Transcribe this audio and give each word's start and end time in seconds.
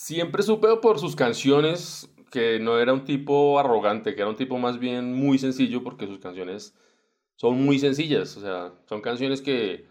Siempre 0.00 0.42
supe 0.42 0.66
por 0.78 0.98
sus 0.98 1.14
canciones 1.14 2.10
que 2.30 2.58
no 2.58 2.78
era 2.78 2.94
un 2.94 3.04
tipo 3.04 3.60
arrogante, 3.60 4.14
que 4.14 4.22
era 4.22 4.30
un 4.30 4.34
tipo 4.34 4.56
más 4.56 4.78
bien 4.78 5.12
muy 5.12 5.38
sencillo 5.38 5.84
porque 5.84 6.06
sus 6.06 6.18
canciones 6.18 6.74
son 7.36 7.62
muy 7.62 7.78
sencillas, 7.78 8.34
o 8.38 8.40
sea, 8.40 8.72
son 8.88 9.02
canciones 9.02 9.42
que 9.42 9.86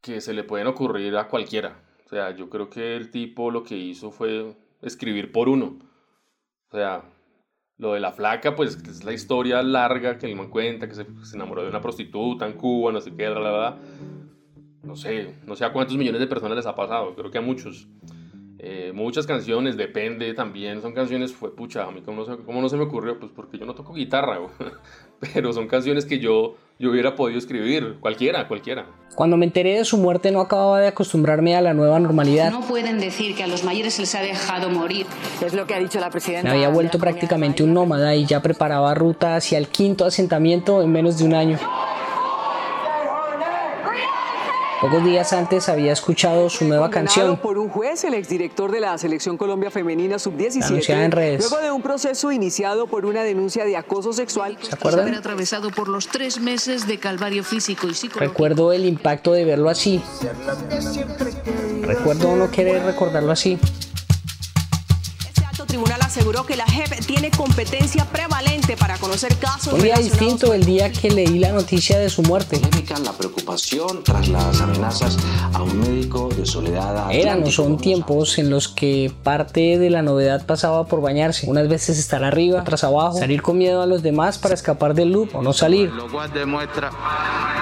que 0.00 0.20
se 0.20 0.32
le 0.32 0.44
pueden 0.44 0.68
ocurrir 0.68 1.16
a 1.16 1.26
cualquiera. 1.26 1.82
O 2.06 2.08
sea, 2.08 2.30
yo 2.36 2.48
creo 2.48 2.70
que 2.70 2.94
el 2.94 3.10
tipo 3.10 3.50
lo 3.50 3.64
que 3.64 3.76
hizo 3.76 4.12
fue 4.12 4.54
escribir 4.82 5.32
por 5.32 5.48
uno. 5.48 5.80
O 6.70 6.76
sea, 6.76 7.10
lo 7.76 7.94
de 7.94 8.00
la 8.00 8.12
flaca, 8.12 8.54
pues 8.54 8.76
es 8.88 9.02
la 9.02 9.12
historia 9.12 9.64
larga 9.64 10.16
que 10.16 10.26
él 10.26 10.36
me 10.36 10.48
cuenta, 10.48 10.88
que 10.88 10.94
se, 10.94 11.04
se, 11.24 11.34
enamoró 11.34 11.62
de 11.64 11.70
una 11.70 11.80
prostituta 11.80 12.46
en 12.46 12.52
Cuba, 12.52 12.92
no 12.92 13.00
sé 13.00 13.16
qué, 13.16 13.28
la 13.28 13.40
verdad. 13.40 13.78
No 14.84 14.94
sé, 14.94 15.34
no 15.44 15.56
sé 15.56 15.64
a 15.64 15.72
cuántos 15.72 15.96
millones 15.96 16.20
de 16.20 16.28
personas 16.28 16.56
les 16.56 16.66
ha 16.66 16.76
pasado, 16.76 17.16
creo 17.16 17.32
que 17.32 17.38
a 17.38 17.40
muchos. 17.40 17.88
Eh, 18.66 18.92
muchas 18.94 19.26
canciones, 19.26 19.76
depende 19.76 20.32
también, 20.32 20.80
son 20.80 20.92
canciones, 20.92 21.34
fue 21.34 21.54
pucha, 21.54 21.84
a 21.84 21.90
mí 21.90 22.00
cómo 22.00 22.24
no, 22.24 22.24
se, 22.24 22.42
cómo 22.44 22.62
no 22.62 22.70
se 22.70 22.78
me 22.78 22.84
ocurrió, 22.84 23.18
pues 23.20 23.30
porque 23.36 23.58
yo 23.58 23.66
no 23.66 23.74
toco 23.74 23.92
guitarra, 23.92 24.38
pero 25.34 25.52
son 25.52 25.68
canciones 25.68 26.06
que 26.06 26.18
yo, 26.18 26.56
yo 26.78 26.90
hubiera 26.90 27.14
podido 27.14 27.38
escribir, 27.38 27.96
cualquiera, 28.00 28.48
cualquiera. 28.48 28.86
Cuando 29.14 29.36
me 29.36 29.44
enteré 29.44 29.76
de 29.76 29.84
su 29.84 29.98
muerte 29.98 30.32
no 30.32 30.40
acababa 30.40 30.80
de 30.80 30.86
acostumbrarme 30.86 31.54
a 31.54 31.60
la 31.60 31.74
nueva 31.74 32.00
normalidad. 32.00 32.50
No 32.52 32.62
pueden 32.62 32.98
decir 33.00 33.36
que 33.36 33.42
a 33.42 33.48
los 33.48 33.64
mayores 33.64 33.92
se 33.92 34.00
les 34.00 34.14
ha 34.14 34.22
dejado 34.22 34.70
morir. 34.70 35.04
Es 35.44 35.52
lo 35.52 35.66
que 35.66 35.74
ha 35.74 35.78
dicho 35.78 36.00
la 36.00 36.08
presidenta. 36.08 36.48
Me 36.48 36.54
había 36.54 36.70
vuelto 36.70 36.98
prácticamente 36.98 37.62
un 37.62 37.74
nómada 37.74 38.16
y 38.16 38.24
ya 38.24 38.40
preparaba 38.40 38.94
ruta 38.94 39.36
hacia 39.36 39.58
el 39.58 39.68
quinto 39.68 40.06
asentamiento 40.06 40.82
en 40.82 40.90
menos 40.90 41.18
de 41.18 41.26
un 41.26 41.34
año. 41.34 41.58
Pocos 44.84 45.02
días 45.02 45.32
antes 45.32 45.70
había 45.70 45.94
escuchado 45.94 46.50
su 46.50 46.66
nueva 46.66 46.90
canción. 46.90 47.38
por 47.38 47.56
un 47.56 47.70
juez, 47.70 48.04
el 48.04 48.12
exdirector 48.12 48.70
de 48.70 48.80
la 48.80 48.98
Selección 48.98 49.38
Colombia 49.38 49.70
Femenina 49.70 50.18
Sub-17. 50.18 50.62
Anunciada 50.62 51.04
en 51.06 51.10
redes. 51.10 51.40
Luego 51.40 51.64
de 51.64 51.72
un 51.72 51.80
proceso 51.80 52.30
iniciado 52.30 52.86
por 52.86 53.06
una 53.06 53.22
denuncia 53.22 53.64
de 53.64 53.78
acoso 53.78 54.12
sexual. 54.12 54.58
¿Se 54.60 54.74
acuerdan? 54.74 55.14
atravesado 55.14 55.70
por 55.70 55.88
los 55.88 56.08
tres 56.08 56.38
meses 56.38 56.86
de 56.86 56.98
calvario 56.98 57.42
físico 57.44 57.86
y 57.86 57.94
psicológico. 57.94 58.20
Recuerdo 58.20 58.74
el 58.74 58.84
impacto 58.84 59.32
de 59.32 59.46
verlo 59.46 59.70
así. 59.70 60.02
Recuerdo 61.80 62.36
no 62.36 62.50
querer 62.50 62.82
recordarlo 62.82 63.32
así. 63.32 63.58
Este 65.26 65.46
alto 65.46 65.64
tribunal 65.64 66.02
aseguró 66.04 66.44
que 66.44 66.56
la 66.56 66.66
JEP 66.66 67.04
tiene 67.06 67.30
competencia 67.30 68.04
prevalente 68.04 68.76
para 68.76 68.98
conocer 68.98 69.36
casos 69.36 69.72
Un 69.72 69.82
día 69.82 69.94
relacionados 69.94 70.20
distinto 70.20 70.54
el 70.54 70.64
día 70.64 70.92
que 70.92 71.10
leí 71.10 71.38
la 71.38 71.52
noticia 71.52 71.98
de 71.98 72.08
su 72.08 72.22
muerte. 72.22 72.60
la 73.02 73.12
preocupación 73.12 74.04
tras 74.04 74.28
las 74.28 74.60
amenazas 74.60 75.16
a 75.52 75.62
un 75.62 75.80
médico 75.80 76.28
de 76.28 76.46
soledad. 76.46 77.10
Eran 77.10 77.42
o 77.42 77.50
son 77.50 77.78
tiempos 77.78 78.38
en 78.38 78.50
los 78.50 78.68
que 78.68 79.12
parte 79.22 79.78
de 79.78 79.90
la 79.90 80.02
novedad 80.02 80.44
pasaba 80.46 80.86
por 80.86 81.00
bañarse. 81.00 81.48
Unas 81.48 81.68
veces 81.68 81.98
estar 81.98 82.22
arriba, 82.22 82.60
otras 82.60 82.84
abajo, 82.84 83.18
salir 83.18 83.42
con 83.42 83.58
miedo 83.58 83.82
a 83.82 83.86
los 83.86 84.02
demás 84.02 84.38
para 84.38 84.54
escapar 84.54 84.94
del 84.94 85.10
loop 85.10 85.34
o 85.34 85.42
no 85.42 85.52
salir. 85.52 85.90
lo 85.90 86.10
cual 86.10 86.32
demuestra 86.32 86.90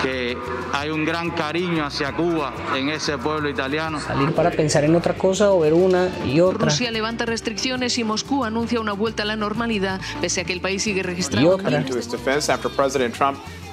que 0.02 0.36
hay 0.72 0.90
un 0.90 1.04
gran 1.04 1.30
cariño 1.30 1.86
hacia 1.86 2.12
Cuba 2.14 2.52
en 2.76 2.88
ese 2.88 3.16
pueblo 3.18 3.48
italiano. 3.48 4.00
Salir 4.00 4.34
para 4.34 4.50
pensar 4.50 4.84
en 4.84 4.96
otra 4.96 5.14
cosa 5.14 5.52
o 5.52 5.60
ver 5.60 5.74
una 5.74 6.08
y 6.26 6.40
otra. 6.40 6.66
Rusia 6.66 6.90
levanta 6.90 7.24
restricciones 7.24 7.98
y 7.98 8.04
Moscú 8.04 8.31
anuncia 8.44 8.80
una 8.80 8.92
vuelta 8.92 9.22
a 9.22 9.26
la 9.26 9.36
normalidad, 9.36 10.00
pese 10.20 10.40
a 10.40 10.44
que 10.44 10.52
el 10.52 10.60
país 10.60 10.82
sigue 10.82 11.02
registrando 11.02 11.58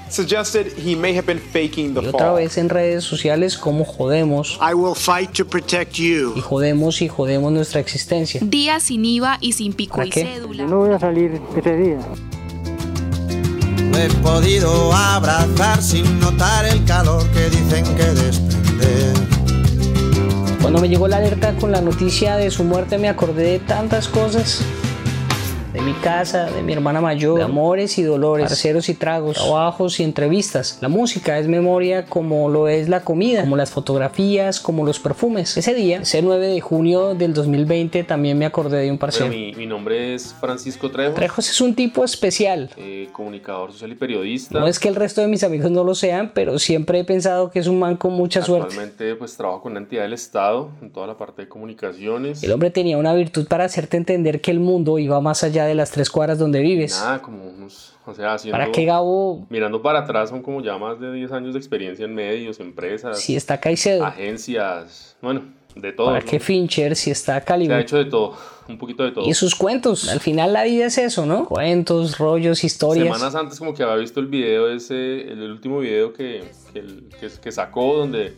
suggested 0.10 0.74
he 0.78 0.96
may 0.96 1.16
have 1.16 1.26
been 1.26 1.40
faking 1.40 1.94
the 1.94 2.02
Y 2.02 2.08
otra 2.08 2.28
fall. 2.28 2.36
vez 2.38 2.58
en 2.58 2.70
redes 2.70 3.04
sociales 3.04 3.58
como 3.58 3.86
jodemos 3.86 4.60
I 4.60 4.74
will 4.74 4.96
fight 4.96 5.32
to 5.34 5.46
protect 5.46 5.94
you. 5.94 6.34
y 6.36 6.42
jodemos 6.42 7.02
y 7.02 7.08
jodemos 7.08 7.52
nuestra 7.52 7.80
existencia. 7.80 8.42
Día 8.44 8.80
sin 8.80 9.06
IVA 9.06 9.38
y 9.40 9.54
sin 9.54 9.74
pico 9.74 9.98
¿Para 9.98 10.08
y 10.08 10.10
qué? 10.10 10.24
cédula. 10.24 10.66
voy 10.66 10.94
a 10.94 11.00
salir 11.00 11.40
ese 11.56 11.76
día. 11.78 12.00
He 13.96 14.10
podido 14.22 14.94
abrazar 14.94 15.82
sin 15.82 16.20
notar 16.20 16.66
el 16.66 16.84
calor 16.86 17.26
que 17.32 17.50
dicen 17.50 17.84
que 17.96 18.06
desprender. 18.06 19.39
Cuando 20.70 20.84
me 20.84 20.90
llegó 20.90 21.08
la 21.08 21.18
alerta 21.18 21.56
con 21.56 21.72
la 21.72 21.82
noticia 21.82 22.36
de 22.36 22.52
su 22.52 22.64
muerte 22.64 23.00
me 23.00 23.10
acordé 23.10 23.54
de 23.54 23.58
tantas 23.58 24.08
cosas. 24.08 24.64
De 25.74 25.82
mi 25.82 25.94
casa, 25.94 26.50
de 26.50 26.64
mi 26.64 26.74
hermana 26.74 27.00
mayor, 27.00 27.38
de 27.38 27.44
amores 27.44 28.00
y 28.00 28.04
dolores, 28.04 28.48
parceros 28.48 28.90
y 28.90 28.96
tragos, 28.96 29.38
trabajos 29.38 30.00
y 30.00 30.04
entrevistas. 30.04 30.80
La 30.82 30.88
música 30.88 31.38
es 31.38 31.48
memoria 31.48 32.06
como 32.06 32.50
lo 32.50 32.68
es 32.68 32.90
la 32.90 33.02
comida, 33.02 33.42
como 33.42 33.56
las 33.56 33.70
fotografías, 33.70 34.60
como 34.60 34.84
los 34.84 35.00
perfumes. 35.00 35.56
Ese 35.58 35.76
día, 35.76 36.00
ese 36.02 36.24
9 36.24 36.48
de 36.48 36.60
junio 36.60 37.14
del 37.14 37.34
2020, 37.36 38.04
también 38.04 38.40
me 38.40 38.46
acordé 38.48 38.78
de 38.78 38.84
un 38.90 38.98
Bueno, 38.98 39.00
parcero. 39.00 39.30
mi, 39.30 39.54
mi 39.54 39.68
nombre 39.68 40.16
es 40.16 40.34
Francisco 40.40 40.90
Trejo, 40.90 41.14
Trejos 41.14 41.48
es 41.48 41.62
un 41.62 41.76
tipo 41.76 42.04
especial. 42.04 42.72
eh, 42.78 43.08
comunicador 43.12 43.72
social 43.72 43.92
y 43.92 43.96
periodista. 43.96 44.60
No 44.60 44.68
es 44.68 44.80
que 44.80 44.88
el 44.90 44.96
resto 44.96 45.22
de 45.22 45.28
mis 45.28 45.44
amigos 45.44 45.70
no 45.70 45.84
lo 45.84 45.94
sean, 45.94 46.32
pero 46.34 46.58
siempre 46.58 47.00
he 47.00 47.04
pensado 47.04 47.52
que 47.52 47.60
es 47.60 47.68
un 47.68 47.78
man 47.78 47.96
con 47.96 48.14
mucha 48.14 48.42
suerte. 48.42 48.70
Actualmente 48.70 49.14
pues 49.16 49.38
trabajo 49.38 49.62
con 49.62 49.74
una 49.74 49.82
entidad 49.82 50.02
del 50.02 50.14
Estado 50.14 50.72
en 50.82 50.90
toda 50.92 51.06
la 51.06 51.16
parte 51.16 51.44
de 51.44 51.48
comunicaciones. 51.48 52.42
El 52.42 52.52
hombre 52.54 52.72
tenía 52.72 52.98
una 52.98 53.14
virtud 53.14 53.48
para 53.48 53.66
hacerte 53.66 53.98
entender 53.98 54.42
que 54.42 54.50
el 54.50 54.60
mundo 54.60 54.98
iba 54.98 55.22
más 55.22 55.44
allá 55.44 55.59
de 55.66 55.76
las 55.76 55.92
tres 55.92 56.10
cuadras 56.10 56.38
donde 56.40 56.60
vives. 56.62 57.00
Nada, 57.00 57.22
como 57.22 57.44
unos, 57.50 57.94
o 58.06 58.14
sea, 58.14 58.34
haciendo... 58.34 58.58
¿Para 58.58 58.72
qué 58.72 58.86
Gabo? 58.86 59.46
Mirando 59.50 59.82
para 59.82 60.00
atrás 60.00 60.30
son 60.30 60.42
como 60.42 60.62
ya 60.62 60.78
más 60.78 61.00
de 61.00 61.12
10 61.14 61.32
años 61.32 61.54
de 61.54 61.60
experiencia 61.60 62.06
en 62.06 62.14
medios, 62.16 62.60
empresas, 62.60 63.20
Si 63.20 63.36
está 63.36 63.60
Caicedo. 63.60 64.06
agencias, 64.06 65.18
bueno, 65.22 65.42
de 65.76 65.92
todo. 65.94 66.08
¿Para 66.08 66.20
¿no? 66.20 66.26
qué 66.26 66.40
Fincher? 66.40 66.96
Si 66.96 67.12
está 67.12 67.34
Se 67.34 67.38
ha 67.40 67.46
Calibre. 67.46 67.80
hecho 67.80 67.98
de 67.98 68.06
todo, 68.06 68.36
un 68.68 68.78
poquito 68.78 69.04
de 69.04 69.12
todo. 69.12 69.26
Y 69.28 69.34
sus 69.34 69.56
cuentos. 69.56 70.10
Al 70.10 70.20
final 70.20 70.52
la 70.54 70.64
vida 70.64 70.88
es 70.88 70.98
eso, 70.98 71.26
¿no? 71.26 71.46
Cuentos, 71.46 72.18
rollos, 72.18 72.64
historias. 72.64 73.06
Semanas 73.16 73.36
antes 73.36 73.60
como 73.60 73.74
que 73.74 73.84
había 73.84 73.96
visto 73.96 74.20
el 74.20 74.28
video 74.28 74.70
ese, 74.70 75.22
el, 75.32 75.52
último 75.52 75.80
video 75.80 76.12
que, 76.14 76.44
que, 76.74 76.82
que- 77.20 77.30
que 77.42 77.52
sacó 77.52 77.96
donde 77.96 78.34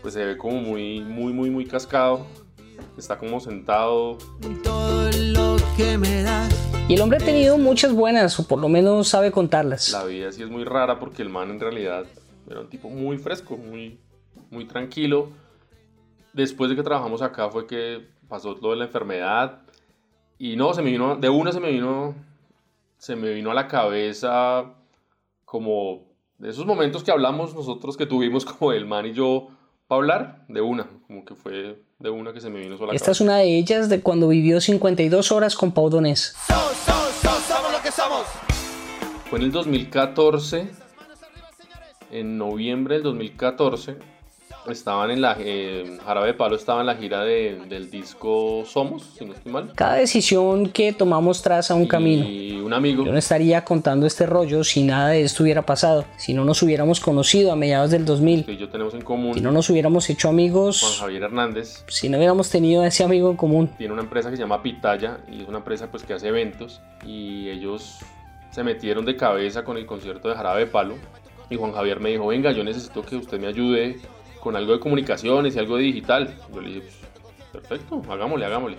pues 0.00 0.14
se 0.14 0.24
ve 0.24 0.36
como 0.36 0.60
muy, 0.60 1.00
muy, 1.00 1.32
muy, 1.32 1.50
muy 1.50 1.64
cascado. 1.66 2.26
Está 2.96 3.18
como 3.18 3.40
sentado. 3.40 4.18
Todo 4.62 5.10
lo 5.12 5.56
que 5.76 5.98
me 5.98 6.22
das. 6.22 6.52
Y 6.88 6.94
el 6.94 7.00
hombre 7.00 7.18
ha 7.18 7.24
tenido 7.24 7.58
muchas 7.58 7.92
buenas, 7.92 8.38
o 8.38 8.46
por 8.46 8.60
lo 8.60 8.68
menos 8.68 9.08
sabe 9.08 9.32
contarlas. 9.32 9.90
La 9.90 10.04
vida 10.04 10.30
sí 10.32 10.42
es 10.42 10.50
muy 10.50 10.64
rara 10.64 10.98
porque 10.98 11.22
el 11.22 11.28
man 11.28 11.50
en 11.50 11.60
realidad 11.60 12.04
era 12.48 12.60
un 12.60 12.68
tipo 12.68 12.88
muy 12.90 13.18
fresco, 13.18 13.56
muy, 13.56 13.98
muy 14.50 14.66
tranquilo. 14.66 15.30
Después 16.32 16.70
de 16.70 16.76
que 16.76 16.82
trabajamos 16.82 17.22
acá 17.22 17.48
fue 17.48 17.66
que 17.66 18.06
pasó 18.28 18.56
lo 18.60 18.70
de 18.70 18.76
la 18.76 18.84
enfermedad. 18.84 19.62
Y 20.38 20.56
no, 20.56 20.74
se 20.74 20.82
me 20.82 20.90
vino, 20.90 21.16
de 21.16 21.28
una 21.28 21.52
se 21.52 21.60
me 21.60 21.70
vino, 21.70 22.14
se 22.98 23.16
me 23.16 23.32
vino 23.32 23.50
a 23.50 23.54
la 23.54 23.66
cabeza 23.66 24.74
como 25.44 26.02
de 26.38 26.50
esos 26.50 26.66
momentos 26.66 27.04
que 27.04 27.12
hablamos 27.12 27.54
nosotros 27.54 27.96
que 27.96 28.06
tuvimos 28.06 28.44
como 28.44 28.72
el 28.72 28.86
man 28.86 29.06
y 29.06 29.12
yo 29.12 29.48
para 29.86 30.00
hablar, 30.00 30.44
de 30.48 30.60
una, 30.60 30.88
como 31.06 31.24
que 31.24 31.34
fue 31.34 31.82
de 31.98 32.10
una 32.10 32.32
que 32.32 32.40
se 32.40 32.50
me 32.50 32.60
vino 32.60 32.78
sola. 32.78 32.92
Esta 32.92 33.10
es 33.10 33.20
una 33.20 33.36
de 33.36 33.56
ellas 33.56 33.88
de 33.88 34.00
cuando 34.00 34.28
vivió 34.28 34.60
52 34.60 35.32
horas 35.32 35.56
con 35.56 35.72
Pau 35.72 35.90
Donés. 35.90 36.34
Fue 39.28 39.38
en 39.38 39.44
el 39.44 39.52
2014, 39.52 40.70
en 42.10 42.38
noviembre 42.38 42.94
del 42.94 43.04
2014, 43.04 43.96
estaban 44.68 45.10
en 45.10 45.20
la, 45.20 45.36
eh, 45.38 45.98
Jarabe 46.04 46.28
de 46.28 46.34
Palo 46.34 46.56
estaba 46.56 46.80
en 46.80 46.86
la 46.86 46.94
gira 46.96 47.22
de- 47.24 47.60
del 47.68 47.90
disco 47.90 48.64
Somos, 48.66 49.02
si 49.18 49.24
no 49.24 49.34
estoy 49.34 49.52
mal. 49.52 49.72
Cada 49.74 49.94
decisión 49.96 50.68
que 50.70 50.92
tomamos 50.92 51.42
traza 51.42 51.74
un 51.74 51.86
camino. 51.86 52.24
Y 52.28 52.60
un 52.60 52.72
amigo, 52.72 53.04
Yo 53.04 53.12
no 53.12 53.18
estaría 53.18 53.64
contando 53.64 54.06
este 54.06 54.26
rollo 54.26 54.64
si 54.64 54.82
nada 54.82 55.08
de 55.10 55.22
esto 55.22 55.42
hubiera 55.42 55.62
pasado, 55.62 56.04
si 56.16 56.32
no 56.34 56.44
nos 56.44 56.62
hubiéramos 56.62 57.00
conocido 57.00 57.52
a 57.52 57.56
mediados 57.56 57.90
del 57.90 58.04
2000, 58.04 58.44
que 58.44 58.56
yo 58.56 58.68
tenemos 58.68 58.94
en 58.94 59.02
común, 59.02 59.34
si 59.34 59.40
no 59.40 59.52
nos 59.52 59.68
hubiéramos 59.70 60.08
hecho 60.10 60.28
Juan 60.28 60.34
amigos, 60.34 60.96
Javier 61.00 61.22
Hernández, 61.24 61.84
si 61.88 62.08
no 62.08 62.16
hubiéramos 62.18 62.48
tenido 62.50 62.82
a 62.82 62.86
ese 62.86 63.04
amigo 63.04 63.30
en 63.30 63.36
común. 63.36 63.70
tiene 63.76 63.92
una 63.92 64.02
empresa 64.02 64.30
que 64.30 64.36
se 64.36 64.42
llama 64.42 64.62
Pitaya 64.62 65.18
y 65.30 65.42
es 65.42 65.48
una 65.48 65.58
empresa 65.58 65.88
pues 65.90 66.02
que 66.04 66.14
hace 66.14 66.28
eventos. 66.28 66.80
Y 67.06 67.48
ellos 67.50 67.98
se 68.50 68.62
metieron 68.64 69.04
de 69.04 69.16
cabeza 69.16 69.62
con 69.64 69.76
el 69.76 69.84
concierto 69.84 70.28
de 70.28 70.34
Jarabe 70.36 70.60
de 70.60 70.66
Palo. 70.66 70.94
Y 71.50 71.56
Juan 71.56 71.72
Javier 71.72 72.00
me 72.00 72.10
dijo, 72.10 72.26
venga, 72.28 72.52
yo 72.52 72.64
necesito 72.64 73.02
que 73.02 73.16
usted 73.16 73.38
me 73.38 73.46
ayude 73.48 73.98
con 74.44 74.54
algo 74.56 74.74
de 74.74 74.78
comunicaciones 74.78 75.56
y 75.56 75.58
algo 75.58 75.78
de 75.78 75.84
digital. 75.84 76.36
Yo 76.54 76.60
le 76.60 76.68
dije, 76.68 76.82
"Pues, 76.82 77.62
perfecto, 77.66 78.02
hagámosle, 78.10 78.44
hagámosle. 78.44 78.76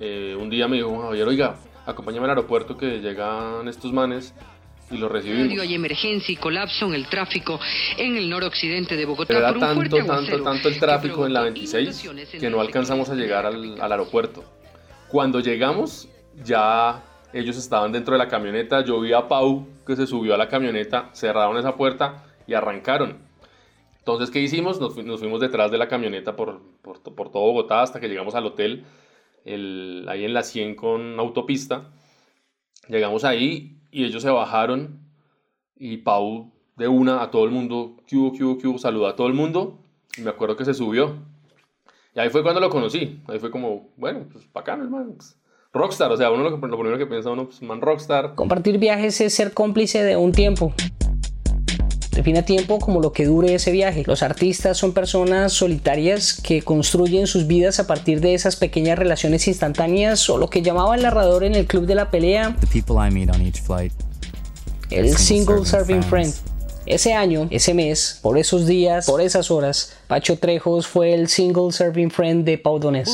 Eh, 0.00 0.34
un 0.40 0.48
día 0.48 0.66
me 0.66 0.76
dijo, 0.76 1.02
Javier, 1.02 1.28
oiga, 1.28 1.56
acompáñame 1.86 2.24
al 2.24 2.30
aeropuerto 2.30 2.78
que 2.78 2.98
llegan 3.00 3.68
estos 3.68 3.92
manes 3.92 4.34
y 4.90 4.96
los 4.96 5.12
recibimos. 5.12 5.60
Hay 5.60 5.74
emergencia 5.74 6.32
y 6.32 6.36
colapso 6.36 6.86
en 6.86 6.94
el 6.94 7.06
tráfico 7.06 7.60
en 7.98 8.16
el 8.16 8.30
noroccidente 8.30 8.96
de 8.96 9.04
Bogotá. 9.04 9.28
Pero 9.28 9.40
era 9.40 9.52
tanto, 9.52 9.96
tanto, 10.06 10.42
tanto 10.42 10.68
el 10.68 10.80
tráfico 10.80 11.26
en 11.26 11.34
la 11.34 11.42
26 11.42 12.10
que 12.40 12.48
no 12.48 12.62
alcanzamos 12.62 13.10
a 13.10 13.14
llegar 13.14 13.44
al, 13.44 13.78
al 13.78 13.92
aeropuerto. 13.92 14.42
Cuando 15.08 15.40
llegamos, 15.40 16.08
ya 16.42 17.02
ellos 17.34 17.58
estaban 17.58 17.92
dentro 17.92 18.14
de 18.14 18.18
la 18.18 18.28
camioneta. 18.28 18.82
Yo 18.82 18.98
vi 19.00 19.12
a 19.12 19.28
Pau 19.28 19.68
que 19.86 19.94
se 19.94 20.06
subió 20.06 20.34
a 20.34 20.38
la 20.38 20.48
camioneta, 20.48 21.10
cerraron 21.12 21.58
esa 21.58 21.76
puerta 21.76 22.24
y 22.46 22.54
arrancaron. 22.54 23.28
Entonces, 24.12 24.32
¿qué 24.32 24.40
hicimos? 24.40 24.80
Nos, 24.80 24.94
fuimos 24.94 25.40
detrás 25.40 25.70
de 25.70 25.78
la 25.78 25.88
camioneta 25.88 26.36
por, 26.36 26.60
por, 26.82 27.00
por, 27.02 27.30
todo 27.30 27.42
Bogotá 27.42 27.82
hasta 27.82 28.00
que 28.00 28.08
llegamos 28.08 28.34
al 28.34 28.46
hotel, 28.46 28.84
el, 29.44 30.06
ahí 30.08 30.24
en 30.24 30.34
la 30.34 30.42
100 30.42 30.74
con 30.74 31.18
autopista. 31.18 31.90
Llegamos 32.88 33.24
ahí 33.24 33.78
y 33.90 34.04
ellos 34.04 34.22
se 34.22 34.30
bajaron 34.30 35.00
y 35.76 35.98
Pau 35.98 36.52
de 36.76 36.88
una 36.88 37.22
a 37.22 37.30
todo 37.30 37.44
el 37.44 37.50
mundo, 37.50 37.96
Q, 38.08 38.32
Q, 38.36 38.58
Q, 38.60 38.78
saludó 38.78 39.06
a 39.06 39.16
todo 39.16 39.26
el 39.26 39.34
mundo. 39.34 39.78
Y 40.16 40.22
me 40.22 40.30
acuerdo 40.30 40.56
que 40.56 40.64
se 40.64 40.74
subió. 40.74 41.16
Y 42.14 42.20
ahí 42.20 42.30
fue 42.30 42.42
cuando 42.42 42.60
lo 42.60 42.70
conocí. 42.70 43.20
Ahí 43.28 43.38
fue 43.38 43.50
como, 43.50 43.90
bueno, 43.96 44.26
pues 44.32 44.50
bacano, 44.52 44.84
hermano. 44.84 45.12
Pues, 45.16 45.38
rockstar, 45.72 46.10
o 46.10 46.16
sea, 46.16 46.30
uno 46.30 46.42
lo, 46.42 46.50
lo, 46.50 46.78
primero 46.78 46.98
que 46.98 47.06
piensa 47.06 47.30
uno, 47.30 47.46
pues 47.46 47.62
man 47.62 47.80
rockstar. 47.80 48.34
Compartir 48.34 48.78
viajes 48.78 49.20
es 49.20 49.34
ser 49.34 49.52
cómplice 49.52 50.02
de 50.02 50.16
un 50.16 50.32
tiempo. 50.32 50.72
Define 52.20 52.42
tiempo 52.42 52.78
como 52.78 53.00
lo 53.00 53.14
que 53.14 53.24
dure 53.24 53.54
ese 53.54 53.70
viaje. 53.70 54.02
Los 54.06 54.22
artistas 54.22 54.76
son 54.76 54.92
personas 54.92 55.54
solitarias 55.54 56.34
que 56.34 56.60
construyen 56.60 57.26
sus 57.26 57.46
vidas 57.46 57.80
a 57.80 57.86
partir 57.86 58.20
de 58.20 58.34
esas 58.34 58.56
pequeñas 58.56 58.98
relaciones 58.98 59.48
instantáneas 59.48 60.28
o 60.28 60.36
lo 60.36 60.50
que 60.50 60.60
llamaba 60.60 60.94
el 60.96 61.02
narrador 61.02 61.44
en 61.44 61.54
el 61.54 61.66
club 61.66 61.86
de 61.86 61.94
la 61.94 62.10
pelea 62.10 62.58
el 64.90 65.16
single 65.16 65.64
serving 65.64 66.02
friend. 66.02 66.34
Ese 66.84 67.14
año, 67.14 67.48
ese 67.50 67.72
mes, 67.72 68.18
por 68.20 68.36
esos 68.36 68.66
días, 68.66 69.06
por 69.06 69.22
esas 69.22 69.50
horas, 69.50 69.94
Pacho 70.06 70.38
Trejos 70.38 70.86
fue 70.86 71.14
el 71.14 71.26
single 71.26 71.72
serving 71.72 72.10
friend 72.10 72.44
de 72.44 72.58
Pau 72.58 72.78
Donés. 72.78 73.08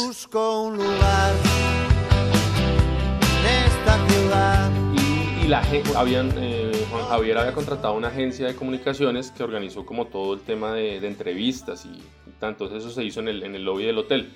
Y, 5.45 5.47
la 5.47 5.63
habían, 5.95 6.33
eh, 6.39 6.66
Javier 7.09 7.39
había 7.39 7.53
contratado 7.53 7.95
una 7.95 8.09
agencia 8.09 8.49
de 8.49 8.57
comunicaciones 8.57 9.31
que 9.31 9.45
organizó 9.45 9.87
como 9.87 10.07
todo 10.07 10.35
el 10.35 10.41
tema 10.41 10.73
de, 10.73 10.97
entrevistas 11.07 11.87
y, 11.87 12.03
tanto. 12.41 12.75
Eso 12.75 12.91
se 12.91 13.05
hizo 13.05 13.21
en 13.21 13.29
el, 13.29 13.65
lobby 13.65 13.85
del 13.85 13.99
hotel. 13.99 14.33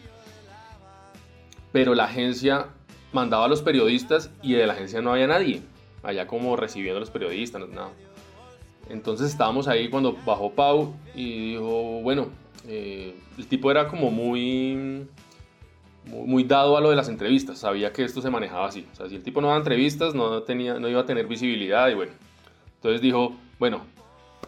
Pero 1.73 1.95
la 1.95 2.05
agencia 2.05 2.69
mandaba 3.13 3.47
a 3.47 3.49
los 3.49 3.63
periodistas 3.63 4.31
y 4.43 4.53
de 4.53 4.67
la 4.67 4.75
agencia 4.75 5.01
no 5.01 5.13
había 5.13 5.27
nadie. 5.27 5.63
Allá 6.03 6.27
como 6.27 6.57
recibiendo 6.57 6.99
a 6.99 7.01
los 7.01 7.11
periodistas, 7.11 7.69
nada. 7.69 7.91
Entonces 8.89 9.31
estábamos 9.31 9.67
ahí 9.69 9.89
cuando 9.89 10.17
bajó 10.25 10.53
Pau 10.53 10.95
y 11.15 11.53
dijo, 11.53 12.01
bueno, 12.03 12.29
eh, 12.69 13.17
el 13.37 13.47
tipo 13.47 13.71
era 13.71 13.89
como 13.89 14.11
muy 14.11 15.07
muy 16.07 16.45
dado 16.45 16.77
a 16.77 16.81
lo 16.81 16.91
de 16.91 16.97
las 16.97 17.09
entrevistas, 17.09 17.59
sabía 17.59 17.93
que 17.93 18.05
esto 18.05 18.21
se 18.21 18.31
manejaba 18.31 18.67
así. 18.67 18.87
O 18.93 18.97
sea, 18.97 19.09
si 19.09 19.17
el 19.17 19.23
tipo 19.23 19.41
no 19.41 19.49
daba 19.49 19.59
entrevistas, 19.59 20.15
no, 20.15 20.43
tenía, 20.43 20.75
no 20.81 20.89
iba 20.89 21.01
a 21.01 21.07
tener 21.07 21.27
visibilidad 21.27 21.89
y 21.89 21.95
bueno. 21.95 22.13
Entonces 22.81 23.03
dijo, 23.03 23.37
bueno, 23.59 23.85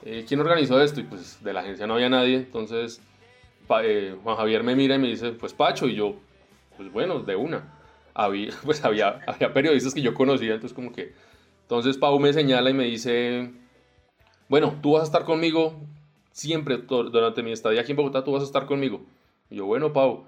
eh, 0.05 0.25
¿quién 0.26 0.40
organizó 0.40 0.81
esto? 0.81 1.00
Y 1.00 1.05
pues 1.05 1.44
de 1.44 1.52
la 1.52 1.61
agencia 1.61 1.87
no 1.87 1.94
había 1.94 2.08
nadie. 2.08 2.37
Entonces 2.37 3.02
eh, 3.82 4.17
Juan 4.23 4.37
Javier 4.37 4.62
me 4.62 4.75
mira 4.75 4.96
y 4.96 4.99
me 4.99 5.08
dice, 5.08 5.32
pues 5.32 5.52
Pacho. 5.52 5.87
Y 5.87 5.96
yo, 5.96 6.17
pues 6.76 6.90
bueno, 6.90 7.20
de 7.20 7.37
una. 7.37 7.79
Había, 8.14 8.50
pues 8.64 8.84
había, 8.84 9.20
había 9.26 9.52
periodistas 9.52 9.94
que 9.94 10.02
yo 10.02 10.14
conocía, 10.14 10.55
entonces 10.55 10.75
como 10.75 10.93
que... 10.93 11.12
Entonces 11.62 11.96
Pau 11.96 12.19
me 12.19 12.32
señala 12.32 12.69
y 12.69 12.75
me 12.75 12.84
dice, 12.84 13.50
bueno, 14.49 14.79
tú 14.82 14.93
vas 14.93 15.02
a 15.02 15.06
estar 15.06 15.25
conmigo 15.25 15.75
siempre 16.32 16.76
durante 16.76 17.43
mi 17.43 17.52
estadía 17.52 17.81
aquí 17.81 17.93
en 17.93 17.96
Bogotá, 17.96 18.25
tú 18.25 18.32
vas 18.32 18.43
a 18.43 18.46
estar 18.46 18.67
conmigo. 18.67 19.06
Y 19.49 19.56
yo, 19.56 19.67
bueno, 19.67 19.93
Pau. 19.93 20.25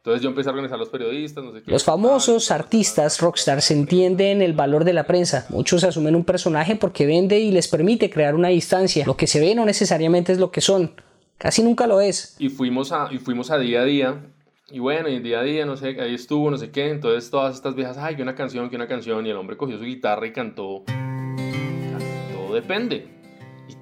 Entonces 0.00 0.22
yo 0.22 0.30
empecé 0.30 0.48
a 0.48 0.52
organizar 0.52 0.76
a 0.76 0.78
los 0.78 0.88
periodistas, 0.88 1.44
no 1.44 1.52
sé 1.52 1.62
qué. 1.62 1.70
Los 1.70 1.84
famosos 1.84 2.50
artistas 2.50 3.20
rockstars 3.20 3.70
entienden 3.70 4.40
el 4.40 4.54
valor 4.54 4.84
de 4.84 4.94
la 4.94 5.04
prensa. 5.04 5.44
Muchos 5.50 5.84
asumen 5.84 6.14
un 6.14 6.24
personaje 6.24 6.74
porque 6.74 7.04
vende 7.04 7.38
y 7.38 7.52
les 7.52 7.68
permite 7.68 8.08
crear 8.08 8.34
una 8.34 8.48
distancia. 8.48 9.04
Lo 9.04 9.18
que 9.18 9.26
se 9.26 9.40
ve 9.40 9.54
no 9.54 9.66
necesariamente 9.66 10.32
es 10.32 10.38
lo 10.38 10.50
que 10.50 10.62
son. 10.62 10.92
Casi 11.36 11.62
nunca 11.62 11.86
lo 11.86 12.00
es. 12.00 12.34
Y 12.38 12.48
fuimos 12.48 12.92
a, 12.92 13.08
y 13.12 13.18
fuimos 13.18 13.50
a 13.50 13.58
día 13.58 13.82
a 13.82 13.84
día. 13.84 14.24
Y 14.70 14.78
bueno, 14.78 15.10
y 15.10 15.18
día 15.18 15.40
a 15.40 15.42
día, 15.42 15.66
no 15.66 15.76
sé, 15.76 16.00
ahí 16.00 16.14
estuvo, 16.14 16.50
no 16.50 16.56
sé 16.56 16.70
qué. 16.70 16.88
Entonces 16.88 17.30
todas 17.30 17.54
estas 17.54 17.74
viejas, 17.74 17.98
ay, 17.98 18.16
que 18.16 18.22
una 18.22 18.34
canción, 18.34 18.70
que 18.70 18.76
una 18.76 18.88
canción. 18.88 19.26
Y 19.26 19.30
el 19.30 19.36
hombre 19.36 19.58
cogió 19.58 19.76
su 19.76 19.84
guitarra 19.84 20.26
y 20.26 20.32
cantó. 20.32 20.82
Todo 22.32 22.54
depende 22.54 23.19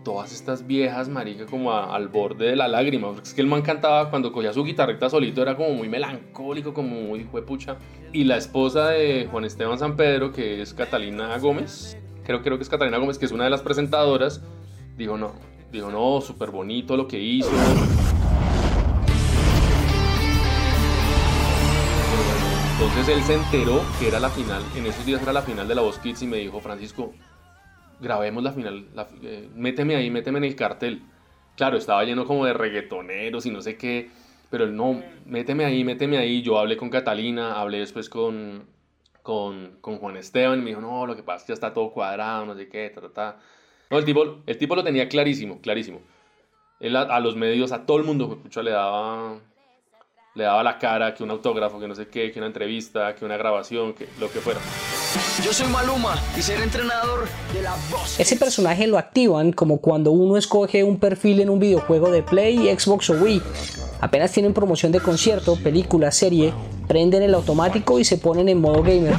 todas 0.08 0.32
estas 0.32 0.66
viejas, 0.66 1.10
marica, 1.10 1.44
como 1.44 1.70
al 1.70 2.08
borde 2.08 2.46
de 2.46 2.56
la 2.56 2.66
lágrima. 2.66 3.08
Porque 3.08 3.28
es 3.28 3.34
que 3.34 3.42
el 3.42 3.46
man 3.46 3.60
cantaba 3.60 4.08
cuando 4.08 4.32
cogía 4.32 4.54
su 4.54 4.64
guitarrita 4.64 5.10
solito, 5.10 5.42
era 5.42 5.54
como 5.54 5.74
muy 5.74 5.86
melancólico, 5.86 6.72
como 6.72 6.88
muy 6.88 7.24
pucha. 7.24 7.76
Y 8.10 8.24
la 8.24 8.38
esposa 8.38 8.88
de 8.88 9.28
Juan 9.30 9.44
Esteban 9.44 9.78
San 9.78 9.96
Pedro, 9.96 10.32
que 10.32 10.62
es 10.62 10.72
Catalina 10.72 11.36
Gómez, 11.36 11.98
creo, 12.24 12.40
creo 12.40 12.56
que 12.56 12.62
es 12.62 12.70
Catalina 12.70 12.96
Gómez, 12.96 13.18
que 13.18 13.26
es 13.26 13.32
una 13.32 13.44
de 13.44 13.50
las 13.50 13.60
presentadoras, 13.60 14.40
dijo 14.96 15.18
no, 15.18 15.34
dijo 15.70 15.90
no, 15.90 16.22
súper 16.22 16.50
bonito 16.52 16.96
lo 16.96 17.06
que 17.06 17.20
hizo. 17.20 17.50
Entonces 22.80 23.14
él 23.14 23.22
se 23.24 23.34
enteró 23.34 23.82
que 23.98 24.08
era 24.08 24.20
la 24.20 24.30
final, 24.30 24.62
en 24.74 24.86
esos 24.86 25.04
días 25.04 25.20
era 25.20 25.34
la 25.34 25.42
final 25.42 25.68
de 25.68 25.74
la 25.74 25.82
Voz 25.82 25.98
Kids 25.98 26.22
y 26.22 26.26
me 26.26 26.38
dijo, 26.38 26.60
Francisco, 26.60 27.12
grabemos 28.00 28.42
la 28.42 28.52
final, 28.52 28.86
eh, 29.22 29.48
méteme 29.54 29.96
ahí, 29.96 30.10
méteme 30.10 30.38
en 30.38 30.44
el 30.44 30.56
cartel. 30.56 31.02
Claro, 31.56 31.76
estaba 31.76 32.04
lleno 32.04 32.24
como 32.24 32.44
de 32.46 32.52
reggaetoneros 32.52 33.46
y 33.46 33.50
no 33.50 33.60
sé 33.60 33.76
qué, 33.76 34.10
pero 34.50 34.66
no, 34.66 35.02
méteme 35.26 35.64
ahí, 35.64 35.84
méteme 35.84 36.18
ahí. 36.18 36.42
Yo 36.42 36.58
hablé 36.58 36.76
con 36.76 36.90
Catalina, 36.90 37.60
hablé 37.60 37.78
después 37.78 38.08
con, 38.08 38.64
con, 39.22 39.78
con 39.80 39.98
Juan 39.98 40.16
Esteban 40.16 40.60
y 40.60 40.62
me 40.62 40.70
dijo, 40.70 40.80
no, 40.80 41.06
lo 41.06 41.16
que 41.16 41.22
pasa 41.22 41.38
es 41.38 41.42
que 41.44 41.50
ya 41.50 41.54
está 41.54 41.74
todo 41.74 41.90
cuadrado, 41.92 42.46
no 42.46 42.54
sé 42.54 42.68
qué, 42.68 42.90
ta, 42.90 43.00
ta, 43.00 43.08
ta. 43.12 43.38
No, 43.90 43.98
el 43.98 44.04
tipo, 44.04 44.42
el 44.46 44.58
tipo 44.58 44.76
lo 44.76 44.84
tenía 44.84 45.08
clarísimo, 45.08 45.60
clarísimo. 45.60 46.00
Él 46.80 46.94
a, 46.94 47.18
los 47.20 47.34
medios, 47.34 47.72
a 47.72 47.86
todo 47.86 47.98
el 47.98 48.04
mundo, 48.04 48.38
pues, 48.40 48.56
le 48.64 48.70
daba 48.70 49.38
le 50.34 50.44
daba 50.44 50.62
la 50.62 50.78
cara, 50.78 51.14
que 51.14 51.24
un 51.24 51.30
autógrafo, 51.30 51.80
que 51.80 51.88
no 51.88 51.96
sé 51.96 52.06
qué, 52.08 52.30
que 52.30 52.38
una 52.38 52.46
entrevista, 52.46 53.14
que 53.16 53.24
una 53.24 53.36
grabación, 53.36 53.92
que 53.92 54.08
lo 54.20 54.30
que 54.30 54.38
fuera. 54.38 54.60
Yo 55.42 55.52
soy 55.52 55.68
Maluma 55.68 56.16
y 56.36 56.42
ser 56.42 56.60
entrenador 56.60 57.26
de 57.54 57.62
la 57.62 57.74
voz. 57.90 58.20
Ese 58.20 58.36
personaje 58.36 58.86
lo 58.86 58.98
activan 58.98 59.52
como 59.52 59.78
cuando 59.80 60.10
uno 60.10 60.36
escoge 60.36 60.84
un 60.84 60.98
perfil 60.98 61.40
en 61.40 61.48
un 61.48 61.58
videojuego 61.58 62.10
de 62.10 62.22
Play, 62.22 62.68
Xbox 62.76 63.08
o 63.10 63.14
Wii. 63.14 63.40
Apenas 64.00 64.32
tienen 64.32 64.52
promoción 64.52 64.92
de 64.92 65.00
concierto, 65.00 65.56
película, 65.56 66.10
serie, 66.10 66.52
prenden 66.86 67.22
el 67.22 67.34
automático 67.34 67.98
y 67.98 68.04
se 68.04 68.18
ponen 68.18 68.48
en 68.48 68.60
modo 68.60 68.82
gamer. 68.82 69.14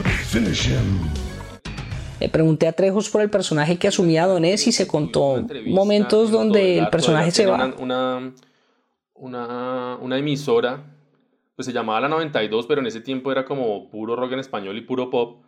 Le 2.20 2.30
pregunté 2.30 2.68
a 2.68 2.74
Trejos 2.74 3.10
por 3.10 3.22
el 3.22 3.30
personaje 3.30 3.78
que 3.78 3.88
asumía 3.88 4.28
Donés 4.28 4.68
y 4.68 4.72
se 4.72 4.86
contó 4.86 5.44
momentos 5.66 6.30
donde 6.30 6.78
el 6.78 6.90
personaje 6.90 7.32
se 7.32 7.46
va. 7.46 7.74
Una, 7.80 8.34
una, 9.16 9.98
una 10.02 10.18
emisora 10.18 10.84
pues 11.56 11.66
se 11.66 11.74
llamaba 11.74 12.00
La 12.00 12.08
92, 12.08 12.68
pero 12.68 12.80
en 12.80 12.88
ese 12.88 13.02
tiempo 13.02 13.32
era 13.32 13.44
como 13.44 13.90
puro 13.90 14.16
rock 14.16 14.34
en 14.34 14.40
español 14.40 14.78
y 14.78 14.82
puro 14.82 15.10
pop. 15.10 15.42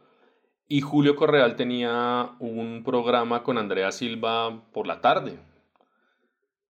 Y 0.71 0.79
Julio 0.79 1.17
Correal 1.17 1.57
tenía 1.57 2.29
un 2.39 2.81
programa 2.85 3.43
con 3.43 3.57
Andrea 3.57 3.91
Silva 3.91 4.63
por 4.71 4.87
la 4.87 5.01
tarde. 5.01 5.37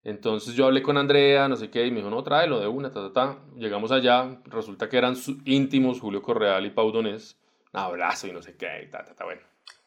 Entonces 0.03 0.53
yo 0.53 0.65
hablé 0.65 0.81
con 0.81 0.97
Andrea, 0.97 1.47
no 1.47 1.55
sé 1.55 1.69
qué, 1.69 1.87
y 1.87 1.91
me 1.91 1.99
dijo, 1.99 2.09
no, 2.09 2.21
tráelo 2.21 2.59
de 2.59 2.67
una, 2.67 2.91
ta, 2.91 3.07
ta, 3.07 3.13
ta. 3.13 3.37
Llegamos 3.55 3.93
allá, 3.93 4.41
resulta 4.47 4.89
que 4.89 4.97
eran 4.97 5.15
íntimos 5.45 6.01
Julio 6.01 6.21
Correal 6.21 6.65
y 6.65 6.71
Pau 6.71 6.91
Donés. 6.91 7.37
Un 7.73 7.79
abrazo 7.79 8.27
y 8.27 8.33
no 8.33 8.41
sé 8.41 8.57
qué, 8.57 8.83
y 8.85 8.91
ta, 8.91 9.05
ta, 9.05 9.15
ta, 9.15 9.23
bueno. 9.23 9.39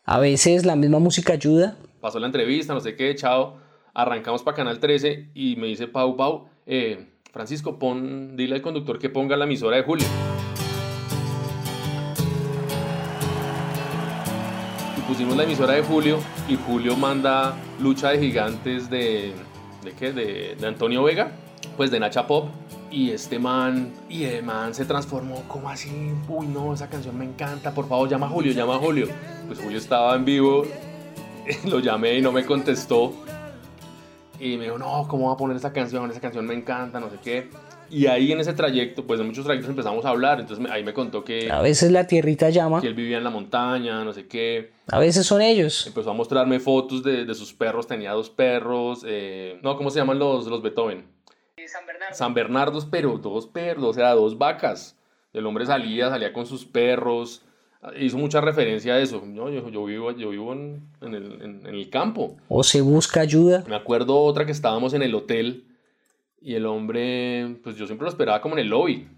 A 0.07 0.19
veces 0.19 0.65
la 0.65 0.75
misma 0.75 1.01
música 1.01 1.35
ayuda. 1.35 1.77
Pasó 2.01 2.19
la 2.19 2.29
entrevista, 2.29 2.73
no 2.73 2.81
sé 2.81 2.97
qué, 2.97 3.15
chao. 3.15 3.59
Arrancamos 3.93 4.43
para 4.43 4.57
Canal 4.57 4.81
13 4.81 5.33
y 5.35 5.57
me 5.57 5.67
dice 5.67 5.87
Pau, 5.87 6.17
Pau, 6.17 6.49
eh, 6.65 7.11
Francisco, 7.31 7.79
pon, 7.79 8.39
dile 8.39 8.55
al 8.55 8.63
conductor 8.63 8.99
que 8.99 9.11
ponga 9.11 9.37
la 9.37 9.45
emisora 9.45 9.77
de 9.77 9.83
Julio. 9.83 10.07
Pusimos 15.19 15.37
la 15.37 15.43
emisora 15.43 15.73
de 15.73 15.83
Julio 15.83 16.21
y 16.49 16.55
Julio 16.55 16.95
manda 16.95 17.57
Lucha 17.81 18.11
de 18.11 18.21
Gigantes 18.21 18.89
de... 18.89 19.33
¿De 19.83 19.93
qué? 19.99 20.13
De, 20.13 20.55
de 20.55 20.65
Antonio 20.65 21.03
Vega, 21.03 21.33
pues 21.77 21.91
de 21.91 21.99
Nacha 21.99 22.25
Pop. 22.29 22.51
Y 22.89 23.11
este 23.11 23.41
man, 23.41 23.93
y 24.09 24.23
el 24.23 24.45
man 24.45 24.77
se 24.77 24.85
transformó, 24.85 25.43
¿cómo 25.49 25.71
así? 25.71 26.13
Uy, 26.29 26.47
no, 26.47 26.73
esa 26.73 26.89
canción 26.89 27.19
me 27.19 27.25
encanta, 27.25 27.75
por 27.75 27.89
favor, 27.89 28.09
llama 28.09 28.27
a 28.27 28.29
Julio, 28.29 28.53
llama 28.53 28.77
a 28.77 28.79
Julio. 28.79 29.09
Pues 29.49 29.59
Julio 29.59 29.79
estaba 29.79 30.15
en 30.15 30.25
vivo, 30.25 30.63
lo 31.65 31.81
llamé 31.81 32.19
y 32.19 32.23
no 32.23 32.31
me 32.31 32.47
contestó. 32.47 33.13
Y 34.39 34.57
me 34.57 34.67
dijo, 34.67 34.79
no, 34.79 35.09
¿cómo 35.09 35.27
va 35.27 35.33
a 35.33 35.37
poner 35.37 35.57
esa 35.57 35.73
canción? 35.73 36.09
Esa 36.13 36.21
canción 36.21 36.47
me 36.47 36.55
encanta, 36.55 37.01
no 37.01 37.11
sé 37.11 37.17
qué. 37.25 37.51
Y 37.91 38.07
ahí 38.07 38.33
en 38.33 38.41
ese 38.41 38.53
trayecto, 38.53 39.07
pues 39.07 39.21
en 39.21 39.27
muchos 39.27 39.45
trayectos 39.45 39.71
empezamos 39.71 40.05
a 40.05 40.11
hablar, 40.11 40.41
entonces 40.41 40.67
ahí 40.71 40.85
me 40.85 40.93
contó 40.93 41.25
que... 41.25 41.51
A 41.51 41.63
veces 41.63 41.91
la 41.91 42.07
tierrita 42.07 42.51
llama. 42.51 42.81
Que 42.81 42.89
él 42.89 42.95
vivía 42.95 43.19
en 43.19 43.25
la 43.25 43.31
montaña, 43.31 44.05
no 44.05 44.13
sé 44.13 44.27
qué. 44.27 44.73
A 44.89 44.99
veces 44.99 45.27
son 45.27 45.41
ellos. 45.41 45.87
Empezó 45.87 46.11
a 46.11 46.15
mostrarme 46.15 46.61
fotos 46.61 47.03
de, 47.03 47.25
de 47.25 47.35
sus 47.35 47.53
perros, 47.53 47.87
tenía 47.87 48.13
dos 48.13 48.31
perros, 48.31 49.05
eh, 49.07 49.59
no, 49.63 49.77
¿cómo 49.77 49.91
se 49.91 49.99
llaman 49.99 50.19
los, 50.19 50.47
los 50.47 50.63
Beethoven? 50.63 51.07
San 51.67 51.87
Bernardo. 51.87 52.15
San 52.15 52.35
Bernardos, 52.35 52.87
pero 52.91 53.19
dos 53.19 53.47
perros, 53.47 53.85
o 53.85 53.93
sea, 53.93 54.15
dos 54.15 54.39
vacas. 54.39 54.97
El 55.35 55.45
hombre 55.45 55.67
salía, 55.67 56.09
salía 56.09 56.33
con 56.33 56.47
sus 56.47 56.65
perros, 56.65 57.43
hizo 57.99 58.17
mucha 58.17 58.41
referencia 58.41 58.95
a 58.95 59.01
eso. 59.01 59.23
Yo, 59.35 59.51
yo, 59.51 59.69
yo 59.69 59.85
vivo, 59.85 60.11
yo 60.13 60.31
vivo 60.31 60.55
en, 60.55 60.89
en, 61.03 61.15
el, 61.15 61.43
en, 61.43 61.67
en 61.67 61.75
el 61.75 61.91
campo. 61.91 62.37
O 62.49 62.65
se 62.65 62.81
busca 62.81 63.21
ayuda. 63.21 63.65
Me 63.69 63.77
acuerdo 63.77 64.19
otra 64.19 64.47
que 64.47 64.53
estábamos 64.53 64.95
en 64.95 65.03
el 65.03 65.15
hotel 65.15 65.65
y 66.41 66.55
el 66.55 66.67
hombre, 66.67 67.59
pues 67.63 67.77
yo 67.77 67.87
siempre 67.87 68.05
lo 68.05 68.11
esperaba 68.11 68.41
como 68.41 68.55
en 68.55 68.61
el 68.61 68.69
lobby. 68.69 69.09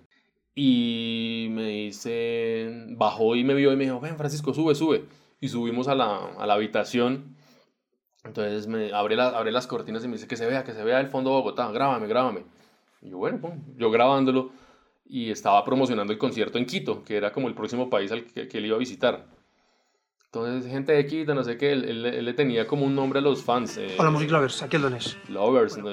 Y 0.55 1.49
me 1.51 1.69
dice, 1.69 2.87
bajó 2.97 3.37
y 3.37 3.45
me 3.45 3.55
vio 3.55 3.73
y 3.73 3.77
me 3.77 3.85
dijo, 3.85 4.01
ven 4.01 4.17
Francisco, 4.17 4.53
sube, 4.53 4.75
sube. 4.75 5.05
Y 5.41 5.49
subimos 5.49 5.89
a 5.89 5.95
la, 5.95 6.33
a 6.39 6.47
la 6.47 6.55
habitación. 6.55 7.37
Entonces 8.25 8.67
me 8.67 8.93
abre, 8.93 9.17
la, 9.17 9.29
abre 9.29 9.53
las 9.53 9.67
cortinas 9.67 10.05
y 10.05 10.09
me 10.09 10.15
dice 10.15 10.29
que 10.29 10.37
se 10.37 10.47
vea, 10.47 10.65
que 10.65 10.73
se 10.73 10.85
vea 10.85 11.01
el 11.01 11.09
fondo 11.09 11.31
de 11.31 11.37
Bogotá, 11.37 11.71
grábame, 11.71 12.07
grábame. 12.07 12.45
Y 13.01 13.11
yo, 13.11 13.19
bueno, 13.19 13.41
pum, 13.41 13.63
yo 13.77 13.91
grabándolo 13.91 14.53
y 15.07 15.31
estaba 15.31 15.65
promocionando 15.65 16.13
el 16.13 16.19
concierto 16.19 16.59
en 16.59 16.67
Quito, 16.67 17.03
que 17.03 17.17
era 17.17 17.33
como 17.33 17.49
el 17.49 17.55
próximo 17.55 17.89
país 17.89 18.13
al 18.13 18.25
que, 18.25 18.47
que 18.49 18.59
él 18.59 18.67
iba 18.67 18.77
a 18.77 18.79
visitar. 18.79 19.27
Entonces, 20.33 20.71
gente 20.71 20.93
de 20.93 21.07
Quito, 21.07 21.35
no 21.35 21.43
sé 21.43 21.57
qué, 21.57 21.73
él, 21.73 21.85
él, 21.85 22.07
él 22.07 22.25
le 22.25 22.33
tenía 22.35 22.65
como 22.69 22.87
un 22.87 22.95
nombre 22.95 23.19
a 23.19 23.23
los 23.23 23.43
fans. 23.43 23.77
Eh, 23.79 23.97
Hola, 23.99 24.11
Music 24.11 24.31
Lovers, 24.31 24.63
aquí 24.63 24.77
el 24.77 24.83
Donés. 24.83 25.19
Lovers, 25.29 25.77
no, 25.77 25.91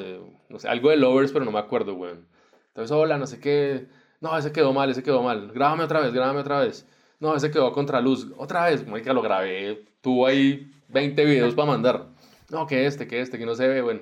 no, 0.48 0.60
sé, 0.60 0.68
algo 0.68 0.92
de 0.92 0.98
Lovers, 0.98 1.32
pero 1.32 1.44
no 1.44 1.52
me 1.52 1.58
acuerdo, 1.58 1.96
weón. 1.96 2.28
Entonces, 2.68 2.96
hola, 2.96 3.18
no 3.18 3.26
sé 3.26 3.40
qué. 3.40 3.88
No, 4.22 4.38
ese 4.38 4.52
quedó 4.52 4.74
mal, 4.74 4.92
ese 4.92 5.02
quedó 5.02 5.24
mal. 5.24 5.52
Grábame 5.52 5.86
otra 5.86 6.02
vez, 6.02 6.14
grábame 6.14 6.42
otra 6.42 6.60
vez. 6.60 6.88
No, 7.20 7.36
ese 7.36 7.50
quedó 7.50 7.66
a 7.66 7.74
contraluz. 7.74 8.32
Otra 8.38 8.66
vez, 8.66 8.84
que 8.84 9.14
lo 9.14 9.24
grabé. 9.24 9.84
Tuvo 10.02 10.28
ahí 10.28 10.72
20 10.90 11.26
videos 11.26 11.56
para 11.56 11.72
mandar. 11.72 12.10
No, 12.52 12.68
que 12.68 12.86
este, 12.86 13.08
que 13.08 13.22
este, 13.22 13.40
que 13.40 13.46
no 13.48 13.56
se 13.56 13.68
ve, 13.68 13.82
bueno. 13.82 14.02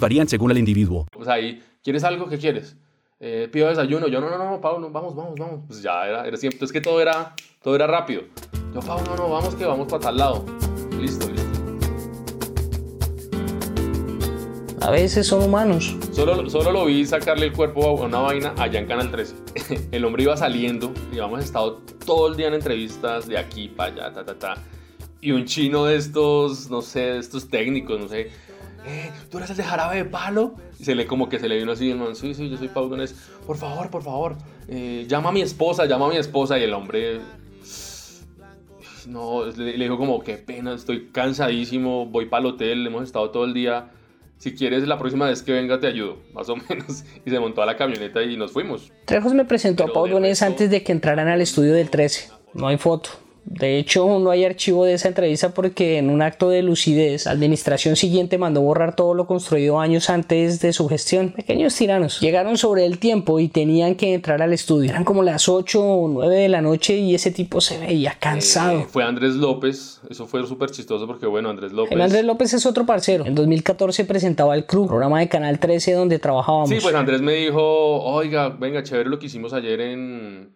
varían 0.01 0.27
según 0.27 0.51
el 0.51 0.57
individuo. 0.57 1.07
O 1.15 1.23
sea, 1.23 1.35
ahí, 1.35 1.63
¿quieres 1.81 2.03
algo? 2.03 2.27
¿Qué 2.27 2.37
quieres? 2.37 2.75
Eh, 3.21 3.47
pido 3.51 3.69
desayuno. 3.69 4.07
Yo, 4.07 4.19
no, 4.19 4.29
no, 4.29 4.37
no, 4.37 4.59
Pablo, 4.59 4.79
no, 4.79 4.89
vamos, 4.89 5.15
vamos, 5.15 5.35
vamos. 5.39 5.61
Pues 5.67 5.81
ya 5.81 6.05
era, 6.07 6.27
era 6.27 6.35
siempre. 6.35 6.65
Es 6.65 6.71
que 6.71 6.81
todo 6.81 6.99
era, 6.99 7.33
todo 7.61 7.75
era 7.75 7.87
rápido. 7.87 8.23
Yo, 8.73 8.81
Pablo, 8.81 9.03
no, 9.05 9.15
no, 9.15 9.29
vamos, 9.29 9.55
que 9.55 9.63
vamos 9.63 9.87
para 9.87 10.01
tal 10.01 10.17
lado. 10.17 10.45
Listo, 10.99 11.29
listo. 11.29 11.41
A 14.81 14.89
veces 14.89 15.27
son 15.27 15.43
humanos. 15.43 15.95
Solo, 16.11 16.49
solo 16.49 16.71
lo 16.71 16.85
vi 16.85 17.05
sacarle 17.05 17.45
el 17.45 17.53
cuerpo 17.53 17.85
a 17.85 17.93
una 18.05 18.17
vaina 18.17 18.55
allá 18.57 18.79
en 18.79 18.87
Canal 18.87 19.11
13. 19.11 19.35
el 19.91 20.03
hombre 20.03 20.23
iba 20.23 20.35
saliendo 20.35 20.91
y 21.11 21.19
habíamos 21.19 21.43
estado 21.43 21.83
todo 22.03 22.29
el 22.29 22.35
día 22.35 22.47
en 22.47 22.55
entrevistas 22.55 23.27
de 23.27 23.37
aquí 23.37 23.67
para 23.67 23.93
allá, 23.93 24.13
ta, 24.13 24.25
ta, 24.25 24.39
ta. 24.39 24.63
Y 25.21 25.31
un 25.31 25.45
chino 25.45 25.85
de 25.85 25.97
estos, 25.97 26.71
no 26.71 26.81
sé, 26.81 27.01
de 27.01 27.19
estos 27.19 27.47
técnicos, 27.47 27.99
no 27.99 28.07
sé, 28.07 28.31
eh, 28.85 29.11
¿tú 29.29 29.37
eres 29.37 29.49
el 29.49 29.57
de 29.57 29.63
jarabe 29.63 29.97
de 29.97 30.05
palo? 30.05 30.55
Y 30.79 30.83
se 30.83 30.95
le 30.95 31.05
como 31.05 31.29
que 31.29 31.39
se 31.39 31.47
le 31.47 31.57
vino 31.57 31.71
así, 31.71 31.91
el 31.91 31.97
man, 31.97 32.15
sí, 32.15 32.33
sí, 32.33 32.49
yo 32.49 32.57
soy 32.57 32.67
Pau 32.67 32.89
Donés. 32.89 33.13
Por 33.45 33.57
favor, 33.57 33.89
por 33.89 34.03
favor, 34.03 34.37
eh, 34.67 35.05
llama 35.07 35.29
a 35.29 35.31
mi 35.31 35.41
esposa, 35.41 35.85
llama 35.85 36.07
a 36.07 36.09
mi 36.09 36.17
esposa. 36.17 36.57
Y 36.57 36.63
el 36.63 36.73
hombre, 36.73 37.19
no, 39.07 39.45
le, 39.45 39.77
le 39.77 39.83
dijo 39.83 39.97
como, 39.97 40.21
qué 40.21 40.37
pena, 40.37 40.73
estoy 40.73 41.09
cansadísimo, 41.11 42.05
voy 42.05 42.25
para 42.25 42.41
el 42.41 42.45
hotel, 42.53 42.87
hemos 42.87 43.03
estado 43.03 43.29
todo 43.29 43.45
el 43.45 43.53
día. 43.53 43.91
Si 44.37 44.55
quieres, 44.55 44.87
la 44.87 44.97
próxima 44.97 45.27
vez 45.27 45.43
que 45.43 45.51
venga 45.51 45.79
te 45.79 45.85
ayudo, 45.85 46.17
más 46.33 46.49
o 46.49 46.55
menos. 46.55 47.03
Y 47.23 47.29
se 47.29 47.39
montó 47.39 47.61
a 47.61 47.65
la 47.67 47.77
camioneta 47.77 48.23
y 48.23 48.37
nos 48.37 48.51
fuimos. 48.51 48.91
Trejos 49.05 49.35
me 49.35 49.45
presentó 49.45 49.83
Pero 49.83 49.91
a 49.91 49.93
Pau 49.93 50.07
Donés 50.07 50.41
antes 50.41 50.71
de 50.71 50.81
que 50.83 50.91
entraran 50.91 51.27
al 51.27 51.41
estudio 51.41 51.73
del 51.73 51.91
13. 51.91 52.29
No 52.55 52.67
hay 52.67 52.77
foto. 52.77 53.11
De 53.43 53.79
hecho, 53.79 54.19
no 54.19 54.29
hay 54.29 54.45
archivo 54.45 54.85
de 54.85 54.93
esa 54.93 55.07
entrevista 55.07 55.53
porque 55.53 55.97
en 55.97 56.09
un 56.09 56.21
acto 56.21 56.49
de 56.49 56.61
lucidez, 56.61 57.25
la 57.25 57.31
administración 57.31 57.95
siguiente 57.95 58.37
mandó 58.37 58.61
borrar 58.61 58.95
todo 58.95 59.15
lo 59.15 59.25
construido 59.25 59.79
años 59.79 60.09
antes 60.11 60.59
de 60.59 60.71
su 60.73 60.87
gestión. 60.87 61.31
Pequeños 61.31 61.75
tiranos. 61.75 62.19
Llegaron 62.21 62.57
sobre 62.57 62.85
el 62.85 62.99
tiempo 62.99 63.39
y 63.39 63.47
tenían 63.47 63.95
que 63.95 64.13
entrar 64.13 64.41
al 64.43 64.53
estudio. 64.53 64.91
Eran 64.91 65.03
como 65.03 65.23
las 65.23 65.49
8 65.49 65.83
o 65.83 66.07
9 66.07 66.35
de 66.35 66.49
la 66.49 66.61
noche 66.61 66.97
y 66.97 67.15
ese 67.15 67.31
tipo 67.31 67.61
se 67.61 67.79
veía 67.79 68.15
cansado. 68.19 68.79
Eh, 68.79 68.85
fue 68.87 69.03
Andrés 69.03 69.33
López. 69.33 70.01
Eso 70.09 70.27
fue 70.27 70.45
súper 70.45 70.69
chistoso 70.69 71.07
porque, 71.07 71.25
bueno, 71.25 71.49
Andrés 71.49 71.71
López. 71.71 71.93
El 71.93 72.01
Andrés 72.01 72.23
López 72.23 72.53
es 72.53 72.65
otro 72.67 72.85
parcero. 72.85 73.25
En 73.25 73.33
2014 73.33 74.05
presentaba 74.05 74.55
el 74.55 74.65
Club, 74.65 74.87
programa 74.87 75.19
de 75.19 75.27
Canal 75.27 75.59
13 75.59 75.93
donde 75.93 76.19
trabajábamos. 76.19 76.69
Sí, 76.69 76.77
pues 76.79 76.93
Andrés 76.93 77.21
me 77.21 77.33
dijo, 77.33 77.61
oiga, 78.03 78.49
venga, 78.49 78.83
chévere 78.83 79.09
lo 79.09 79.17
que 79.17 79.25
hicimos 79.25 79.51
ayer 79.53 79.81
en, 79.81 80.53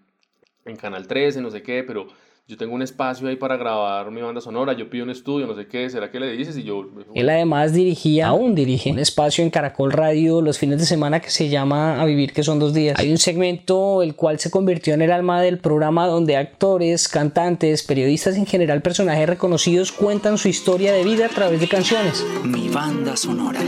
en 0.65 0.75
Canal 0.75 1.07
13, 1.07 1.41
no 1.41 1.49
sé 1.49 1.63
qué, 1.63 1.83
pero 1.83 2.07
yo 2.47 2.57
tengo 2.57 2.75
un 2.75 2.83
espacio 2.83 3.27
ahí 3.27 3.37
para 3.37 3.57
grabar 3.57 4.11
mi 4.11 4.21
banda 4.21 4.39
sonora, 4.39 4.73
yo 4.73 4.87
pido 4.87 5.03
un 5.03 5.09
estudio, 5.09 5.47
no 5.47 5.55
sé 5.55 5.65
qué, 5.65 5.89
¿será 5.89 6.11
que 6.11 6.19
le 6.19 6.31
dices? 6.31 6.55
Y 6.57 6.63
yo... 6.63 6.85
Él 7.15 7.27
además 7.27 7.73
dirigía, 7.73 8.27
aún 8.27 8.53
dirige, 8.53 8.91
un 8.91 8.99
espacio 8.99 9.43
en 9.43 9.49
Caracol 9.49 9.91
Radio 9.91 10.41
los 10.41 10.59
fines 10.59 10.77
de 10.77 10.85
semana 10.85 11.21
que 11.21 11.31
se 11.31 11.49
llama 11.49 11.99
A 11.99 12.05
Vivir 12.05 12.33
que 12.33 12.43
son 12.43 12.59
dos 12.59 12.75
días. 12.75 12.99
Hay 12.99 13.09
un 13.09 13.17
segmento 13.17 14.03
el 14.03 14.15
cual 14.15 14.37
se 14.37 14.51
convirtió 14.51 14.93
en 14.93 15.01
el 15.01 15.11
alma 15.11 15.41
del 15.41 15.57
programa 15.57 16.05
donde 16.05 16.37
actores, 16.37 17.07
cantantes, 17.07 17.81
periodistas 17.81 18.35
en 18.35 18.45
general, 18.45 18.83
personajes 18.83 19.27
reconocidos 19.27 19.91
cuentan 19.91 20.37
su 20.37 20.47
historia 20.47 20.93
de 20.93 21.03
vida 21.03 21.25
a 21.25 21.29
través 21.29 21.59
de 21.59 21.67
canciones. 21.67 22.23
Mi 22.43 22.69
banda 22.69 23.17
sonora. 23.17 23.59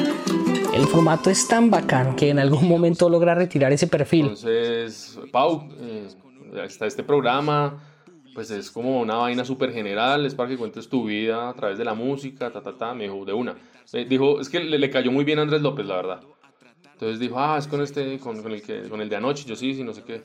El 0.75 0.85
formato 0.85 1.31
es 1.31 1.47
tan 1.47 1.71
bacano 1.71 2.15
que 2.15 2.29
en 2.29 2.37
algún 2.37 2.67
momento 2.67 3.09
logra 3.09 3.33
retirar 3.33 3.73
ese 3.73 3.87
perfil. 3.87 4.27
Entonces, 4.27 5.17
Pau, 5.31 5.67
eh, 5.81 6.07
está 6.63 6.85
este 6.85 7.01
programa 7.01 7.81
pues 8.37 8.51
es 8.51 8.69
como 8.69 9.01
una 9.01 9.15
vaina 9.15 9.43
súper 9.43 9.73
general, 9.73 10.23
es 10.23 10.35
para 10.35 10.47
que 10.47 10.57
cuentes 10.57 10.87
tu 10.87 11.05
vida 11.05 11.49
a 11.49 11.53
través 11.55 11.79
de 11.79 11.83
la 11.83 11.95
música, 11.95 12.51
ta, 12.51 12.61
ta, 12.61 12.77
ta, 12.77 12.93
me 12.93 13.05
dijo, 13.05 13.25
de 13.25 13.33
una. 13.33 13.55
Me 13.91 14.05
dijo, 14.05 14.39
es 14.39 14.47
que 14.47 14.59
le, 14.59 14.77
le, 14.77 14.91
cayó 14.91 15.11
muy 15.11 15.25
bien 15.25 15.39
a 15.39 15.41
Andrés 15.41 15.59
López, 15.63 15.87
la 15.87 15.95
verdad. 15.95 16.21
Entonces 16.93 17.19
dijo, 17.19 17.39
ah, 17.39 17.57
es 17.57 17.65
con 17.65 17.81
este, 17.81 18.19
con, 18.19 18.43
con, 18.43 18.51
el, 18.51 18.61
que, 18.61 18.89
con 18.89 19.01
el 19.01 19.09
de 19.09 19.15
anoche, 19.15 19.43
yo 19.47 19.55
sí, 19.55 19.73
sí, 19.73 19.83
no 19.83 19.91
sé 19.91 20.03
qué. 20.03 20.21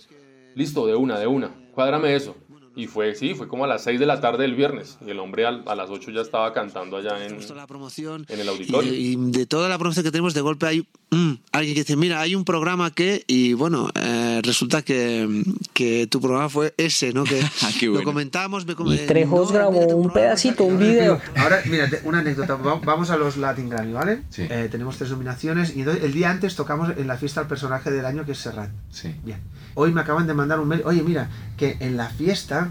Listo, 0.54 0.87
de 0.87 0.95
una, 0.95 1.19
de 1.19 1.26
una, 1.26 1.54
cuádrame 1.73 2.14
eso. 2.14 2.37
Y 2.76 2.87
fue, 2.87 3.14
sí, 3.14 3.33
fue 3.33 3.49
como 3.49 3.64
a 3.64 3.66
las 3.66 3.83
6 3.85 3.99
de 3.99 4.04
la 4.04 4.21
tarde 4.21 4.42
del 4.42 4.57
viernes. 4.57 4.99
Y 5.07 5.09
el 5.09 5.19
hombre 5.19 5.47
al, 5.47 5.62
a 5.66 5.75
las 5.75 5.88
8 5.88 6.11
ya 6.11 6.21
estaba 6.21 6.52
cantando 6.52 6.99
allá 6.99 7.25
en, 7.25 7.38
la 7.57 7.66
promoción, 7.66 8.26
en 8.28 8.40
el 8.40 8.49
auditorio. 8.50 8.92
Y, 8.92 9.14
y, 9.14 9.16
de 9.16 9.47
toda 9.47 9.71
la 9.71 9.78
promoción 9.78 10.04
que 10.04 10.11
tenemos, 10.11 10.35
de 10.35 10.42
golpe 10.42 10.66
hay 10.66 10.87
mm, 11.12 11.33
alguien 11.52 11.75
que 11.75 11.81
dice, 11.83 11.97
mira, 11.97 12.21
hay 12.21 12.35
un 12.35 12.45
programa 12.45 12.90
que... 12.90 13.25
Y 13.26 13.52
bueno, 13.52 13.90
eh, 13.95 14.40
resulta 14.42 14.83
que, 14.83 15.45
que, 15.73 16.07
tu 16.09 16.21
programa 16.21 16.49
fue 16.49 16.75
ese, 16.76 17.12
¿no? 17.12 17.25
Que 17.25 17.40
ah, 17.62 17.71
bueno. 17.81 17.99
lo 17.99 18.04
comentamos. 18.04 18.66
Me 18.66 18.75
com 18.75 18.92
y 18.92 18.97
Trejos 18.99 19.49
no, 19.49 19.54
grabó 19.54 19.87
un 19.97 20.12
pedacito, 20.12 20.64
un 20.64 20.78
video. 20.78 21.21
Ahora, 21.37 21.62
mira, 21.66 21.88
una 22.04 22.19
anécdota. 22.19 22.57
Vamos 22.57 23.11
a 23.11 23.16
los 23.16 23.37
Latin 23.37 23.69
Grammy, 23.69 23.92
¿vale? 23.92 24.23
Sí. 24.31 24.42
Eh, 24.49 24.69
tenemos 24.71 24.99
tres 24.99 25.11
nominaciones. 25.11 25.76
Y 25.76 25.83
el 25.83 26.12
día 26.12 26.31
antes 26.31 26.57
tocamos 26.57 26.90
en 26.97 27.07
la 27.07 27.16
fiesta 27.16 27.40
al 27.40 27.47
personaje 27.47 27.90
del 27.90 28.07
año, 28.07 28.25
que 28.25 28.33
es 28.33 28.38
Serrat. 28.38 28.71
Sí. 28.90 29.14
Bien. 29.25 29.40
Hoy 29.75 29.92
me 29.92 30.00
acaban 30.00 30.26
de 30.26 30.35
mandar 30.35 30.61
un 30.61 30.69
mail. 30.69 30.83
Oye, 30.85 31.02
mira, 31.02 31.31
que 31.57 31.76
en 31.81 31.97
la 31.97 32.11
fiesta 32.11 32.71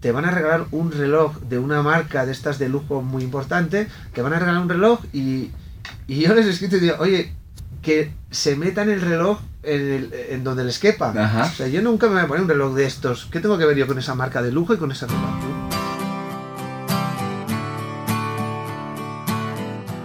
te 0.00 0.12
van 0.12 0.24
a 0.24 0.30
regalar 0.30 0.66
un 0.70 0.92
reloj 0.92 1.38
de 1.40 1.58
una 1.58 1.82
marca 1.82 2.24
de 2.24 2.32
estas 2.32 2.58
de 2.58 2.68
lujo 2.68 3.02
muy 3.02 3.22
importante, 3.22 3.88
te 4.14 4.22
van 4.22 4.32
a 4.32 4.38
regalar 4.38 4.62
un 4.62 4.68
reloj 4.68 5.00
y, 5.12 5.50
y 6.06 6.20
yo 6.20 6.34
les 6.34 6.46
he 6.46 6.50
escrito 6.50 6.76
y 6.76 6.80
digo, 6.80 6.96
oye, 7.00 7.32
que 7.82 8.12
se 8.30 8.56
metan 8.56 8.90
el 8.90 9.00
reloj 9.00 9.40
en, 9.62 9.80
el, 9.92 10.14
en 10.30 10.44
donde 10.44 10.64
les 10.64 10.78
quepa. 10.78 11.10
Ajá. 11.10 11.46
O 11.46 11.54
sea, 11.54 11.68
yo 11.68 11.82
nunca 11.82 12.06
me 12.06 12.14
voy 12.14 12.22
a 12.22 12.26
poner 12.26 12.42
un 12.42 12.48
reloj 12.48 12.74
de 12.74 12.84
estos. 12.84 13.26
¿Qué 13.26 13.40
tengo 13.40 13.58
que 13.58 13.64
ver 13.64 13.76
yo 13.76 13.86
con 13.86 13.98
esa 13.98 14.14
marca 14.14 14.42
de 14.42 14.52
lujo 14.52 14.74
y 14.74 14.76
con 14.76 14.92
ese 14.92 15.06
reloj? 15.06 15.30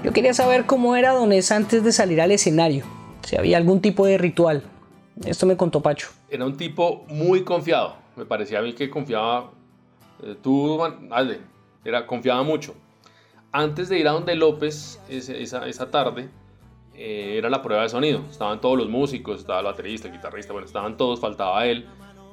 Yo 0.04 0.12
quería 0.12 0.34
saber 0.34 0.66
cómo 0.66 0.96
era 0.96 1.12
Donés 1.12 1.52
antes 1.52 1.84
de 1.84 1.92
salir 1.94 2.20
al 2.20 2.32
escenario, 2.32 2.86
si 3.24 3.38
había 3.38 3.58
algún 3.58 3.82
tipo 3.82 4.06
de 4.06 4.18
ritual. 4.18 4.64
Esto 5.26 5.46
me 5.46 5.56
contó 5.56 5.82
Pacho. 5.82 6.10
Era 6.30 6.46
un 6.46 6.58
tipo 6.58 7.06
muy 7.08 7.44
confiado. 7.44 7.96
Me 8.16 8.26
parecía 8.26 8.60
a 8.60 8.62
mí 8.62 8.74
que 8.74 8.90
confiaba 8.90 9.52
tú, 10.42 10.80
hazle, 11.12 11.40
era, 11.84 12.06
confiaba 12.06 12.44
mucho. 12.44 12.76
Antes 13.52 13.90
de 13.90 14.00
ir 14.00 14.08
a 14.08 14.12
donde 14.12 14.36
López 14.36 15.00
esa, 15.10 15.34
esa, 15.34 15.68
esa 15.68 15.92
tarde, 15.92 16.30
eh, 16.96 17.36
era 17.38 17.50
la 17.50 17.62
prueba 17.62 17.84
de 17.84 17.90
sonido. 17.90 18.22
Estaban 18.30 18.62
todos 18.62 18.78
los 18.78 18.90
músicos, 18.90 19.40
estaba 19.42 19.60
el 19.60 19.66
baterista, 19.66 20.08
el 20.08 20.14
guitarrista, 20.14 20.54
bueno, 20.54 20.66
estaban 20.66 20.98
todos, 20.98 21.20
faltaba 21.20 21.66
él. 21.66 21.88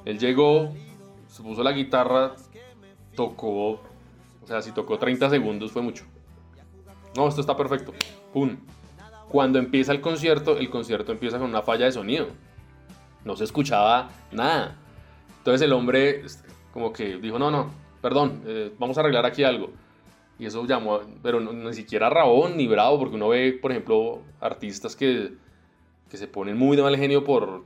Él 0.04 0.18
llegó, 0.18 0.72
se 1.28 1.42
puso 1.42 1.62
la 1.62 1.72
guitarra, 1.72 2.34
tocó, 3.14 3.80
o 4.42 4.46
sea, 4.46 4.62
si 4.62 4.72
tocó 4.72 4.98
30 4.98 5.30
segundos 5.30 5.72
fue 5.72 5.82
mucho. 5.82 6.04
No, 7.16 7.28
esto 7.28 7.40
está 7.40 7.56
perfecto. 7.56 7.92
¡Pum! 8.32 8.56
Cuando 9.28 9.58
empieza 9.58 9.92
el 9.92 10.00
concierto, 10.00 10.58
el 10.58 10.70
concierto 10.70 11.12
empieza 11.12 11.38
con 11.38 11.48
una 11.48 11.62
falla 11.62 11.86
de 11.86 11.92
sonido. 11.92 12.28
No 13.24 13.36
se 13.36 13.44
escuchaba 13.44 14.10
nada. 14.32 14.76
Entonces 15.38 15.62
el 15.62 15.72
hombre 15.72 16.24
como 16.72 16.92
que 16.92 17.16
dijo, 17.16 17.38
no, 17.38 17.50
no, 17.50 17.70
perdón, 18.00 18.42
eh, 18.46 18.72
vamos 18.78 18.96
a 18.96 19.00
arreglar 19.00 19.26
aquí 19.26 19.44
algo. 19.44 19.70
Y 20.40 20.46
eso 20.46 20.66
llamó, 20.66 21.00
pero 21.22 21.38
ni 21.38 21.74
siquiera 21.74 22.08
Rabón 22.08 22.56
ni 22.56 22.66
Bravo, 22.66 22.98
porque 22.98 23.16
uno 23.16 23.28
ve, 23.28 23.52
por 23.52 23.72
ejemplo, 23.72 24.22
artistas 24.40 24.96
que, 24.96 25.34
que 26.08 26.16
se 26.16 26.28
ponen 26.28 26.56
muy 26.56 26.78
de 26.78 26.82
mal 26.82 26.96
genio 26.96 27.22
por, 27.24 27.62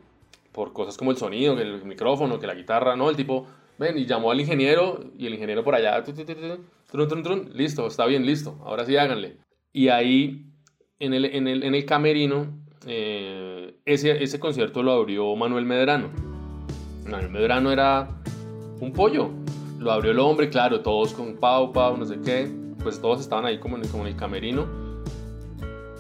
por 0.50 0.72
cosas 0.72 0.96
como 0.96 1.12
el 1.12 1.16
sonido, 1.16 1.54
que 1.54 1.62
el 1.62 1.84
micrófono, 1.84 2.40
que 2.40 2.48
la 2.48 2.54
guitarra, 2.56 2.96
no, 2.96 3.08
el 3.08 3.14
tipo, 3.14 3.46
ven, 3.78 3.96
y 3.96 4.06
llamó 4.06 4.32
al 4.32 4.40
ingeniero, 4.40 5.04
y 5.16 5.28
el 5.28 5.34
ingeniero 5.34 5.62
por 5.62 5.76
allá, 5.76 6.02
listo, 7.54 7.86
está 7.86 8.06
bien, 8.06 8.26
listo, 8.26 8.58
ahora 8.64 8.84
sí 8.84 8.96
háganle. 8.96 9.36
Y 9.72 9.86
ahí, 9.86 10.44
en 10.98 11.14
el, 11.14 11.26
en 11.26 11.46
el, 11.46 11.62
en 11.62 11.76
el 11.76 11.84
camerino, 11.86 12.58
eh, 12.88 13.76
ese, 13.84 14.20
ese 14.20 14.40
concierto 14.40 14.82
lo 14.82 14.90
abrió 14.90 15.36
Manuel 15.36 15.64
Medrano. 15.64 16.10
Manuel 17.04 17.30
Medrano 17.30 17.70
era 17.70 18.20
un 18.80 18.92
pollo, 18.92 19.30
lo 19.78 19.92
abrió 19.92 20.10
el 20.10 20.18
hombre, 20.18 20.48
claro, 20.48 20.80
todos 20.80 21.12
con 21.12 21.36
Pau, 21.36 21.72
Pau, 21.72 21.96
no 21.96 22.04
sé 22.04 22.18
qué 22.20 22.63
pues 22.84 23.00
todos 23.00 23.20
estaban 23.20 23.44
ahí 23.46 23.58
como 23.58 23.76
en, 23.76 23.88
como 23.88 24.04
en 24.04 24.12
el 24.12 24.16
camerino. 24.16 24.66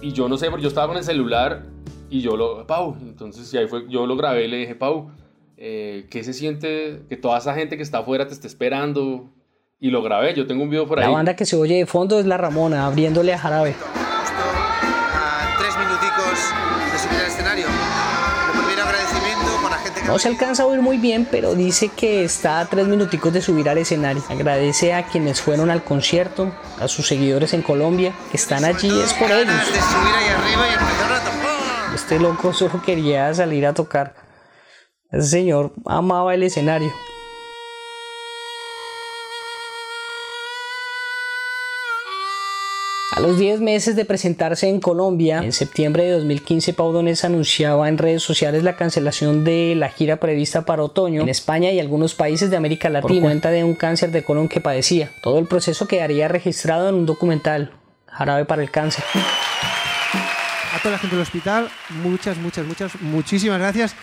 Y 0.00 0.12
yo 0.12 0.28
no 0.28 0.36
sé, 0.36 0.50
porque 0.50 0.62
yo 0.62 0.68
estaba 0.68 0.86
con 0.86 0.96
el 0.96 1.02
celular 1.02 1.64
y 2.10 2.20
yo 2.20 2.36
lo, 2.36 2.64
Pau, 2.66 2.96
entonces 3.00 3.52
y 3.52 3.58
ahí 3.58 3.66
fue, 3.66 3.88
yo 3.88 4.06
lo 4.06 4.16
grabé 4.16 4.44
y 4.44 4.48
le 4.48 4.58
dije, 4.58 4.74
Pau, 4.76 5.10
eh, 5.56 6.06
¿qué 6.10 6.22
se 6.22 6.32
siente 6.32 7.02
que 7.08 7.16
toda 7.16 7.38
esa 7.38 7.54
gente 7.54 7.76
que 7.76 7.82
está 7.82 7.98
afuera 7.98 8.28
te 8.28 8.34
esté 8.34 8.46
esperando? 8.46 9.30
Y 9.80 9.90
lo 9.90 10.02
grabé, 10.02 10.34
yo 10.34 10.46
tengo 10.46 10.62
un 10.62 10.70
video 10.70 10.86
por 10.86 11.00
ahí. 11.00 11.06
La 11.06 11.10
banda 11.10 11.34
que 11.34 11.44
se 11.44 11.56
oye 11.56 11.76
de 11.76 11.86
fondo 11.86 12.20
es 12.20 12.26
La 12.26 12.36
Ramona, 12.36 12.86
abriéndole 12.86 13.32
a 13.32 13.38
Jarabe. 13.38 13.74
No 20.06 20.18
se 20.18 20.28
alcanza 20.28 20.62
a 20.62 20.66
oír 20.66 20.80
muy 20.80 20.98
bien, 20.98 21.26
pero 21.30 21.54
dice 21.54 21.88
que 21.88 22.24
está 22.24 22.60
a 22.60 22.66
tres 22.66 22.86
minuticos 22.86 23.32
de 23.32 23.40
subir 23.40 23.68
al 23.68 23.78
escenario. 23.78 24.22
Agradece 24.28 24.92
a 24.92 25.06
quienes 25.06 25.40
fueron 25.40 25.70
al 25.70 25.82
concierto, 25.82 26.54
a 26.78 26.88
sus 26.88 27.06
seguidores 27.06 27.54
en 27.54 27.62
Colombia, 27.62 28.14
que 28.30 28.36
están 28.36 28.64
allí, 28.64 28.88
es 29.00 29.14
por 29.14 29.30
ellos. 29.30 29.54
Este 31.94 32.20
loco 32.20 32.52
solo 32.52 32.82
quería 32.84 33.32
salir 33.32 33.66
a 33.66 33.72
tocar. 33.72 34.14
Ese 35.10 35.28
señor 35.28 35.72
amaba 35.86 36.34
el 36.34 36.42
escenario. 36.42 36.92
A 43.14 43.20
los 43.20 43.38
10 43.38 43.60
meses 43.60 43.94
de 43.94 44.04
presentarse 44.04 44.68
en 44.68 44.80
Colombia, 44.80 45.38
en 45.38 45.52
septiembre 45.52 46.02
de 46.02 46.10
2015, 46.10 46.74
Pau 46.74 46.90
Donés 46.90 47.24
anunciaba 47.24 47.88
en 47.88 47.96
redes 47.96 48.24
sociales 48.24 48.64
la 48.64 48.74
cancelación 48.74 49.44
de 49.44 49.76
la 49.76 49.88
gira 49.88 50.16
prevista 50.16 50.64
para 50.64 50.82
otoño 50.82 51.22
en 51.22 51.28
España 51.28 51.70
y 51.70 51.78
algunos 51.78 52.16
países 52.16 52.50
de 52.50 52.56
América 52.56 52.90
Latina 52.90 53.14
por 53.14 53.22
cuenta 53.22 53.50
de 53.52 53.62
un 53.62 53.76
cáncer 53.76 54.10
de 54.10 54.24
colon 54.24 54.48
que 54.48 54.60
padecía. 54.60 55.12
Todo 55.22 55.38
el 55.38 55.46
proceso 55.46 55.86
quedaría 55.86 56.26
registrado 56.26 56.88
en 56.88 56.96
un 56.96 57.06
documental, 57.06 57.70
Jarabe 58.08 58.46
para 58.46 58.62
el 58.62 58.72
Cáncer. 58.72 59.04
A 60.74 60.78
toda 60.82 60.94
la 60.94 60.98
gente 60.98 61.14
del 61.14 61.22
hospital, 61.22 61.68
muchas, 62.02 62.36
muchas, 62.36 62.66
muchas, 62.66 63.00
muchísimas 63.00 63.60
gracias 63.60 63.94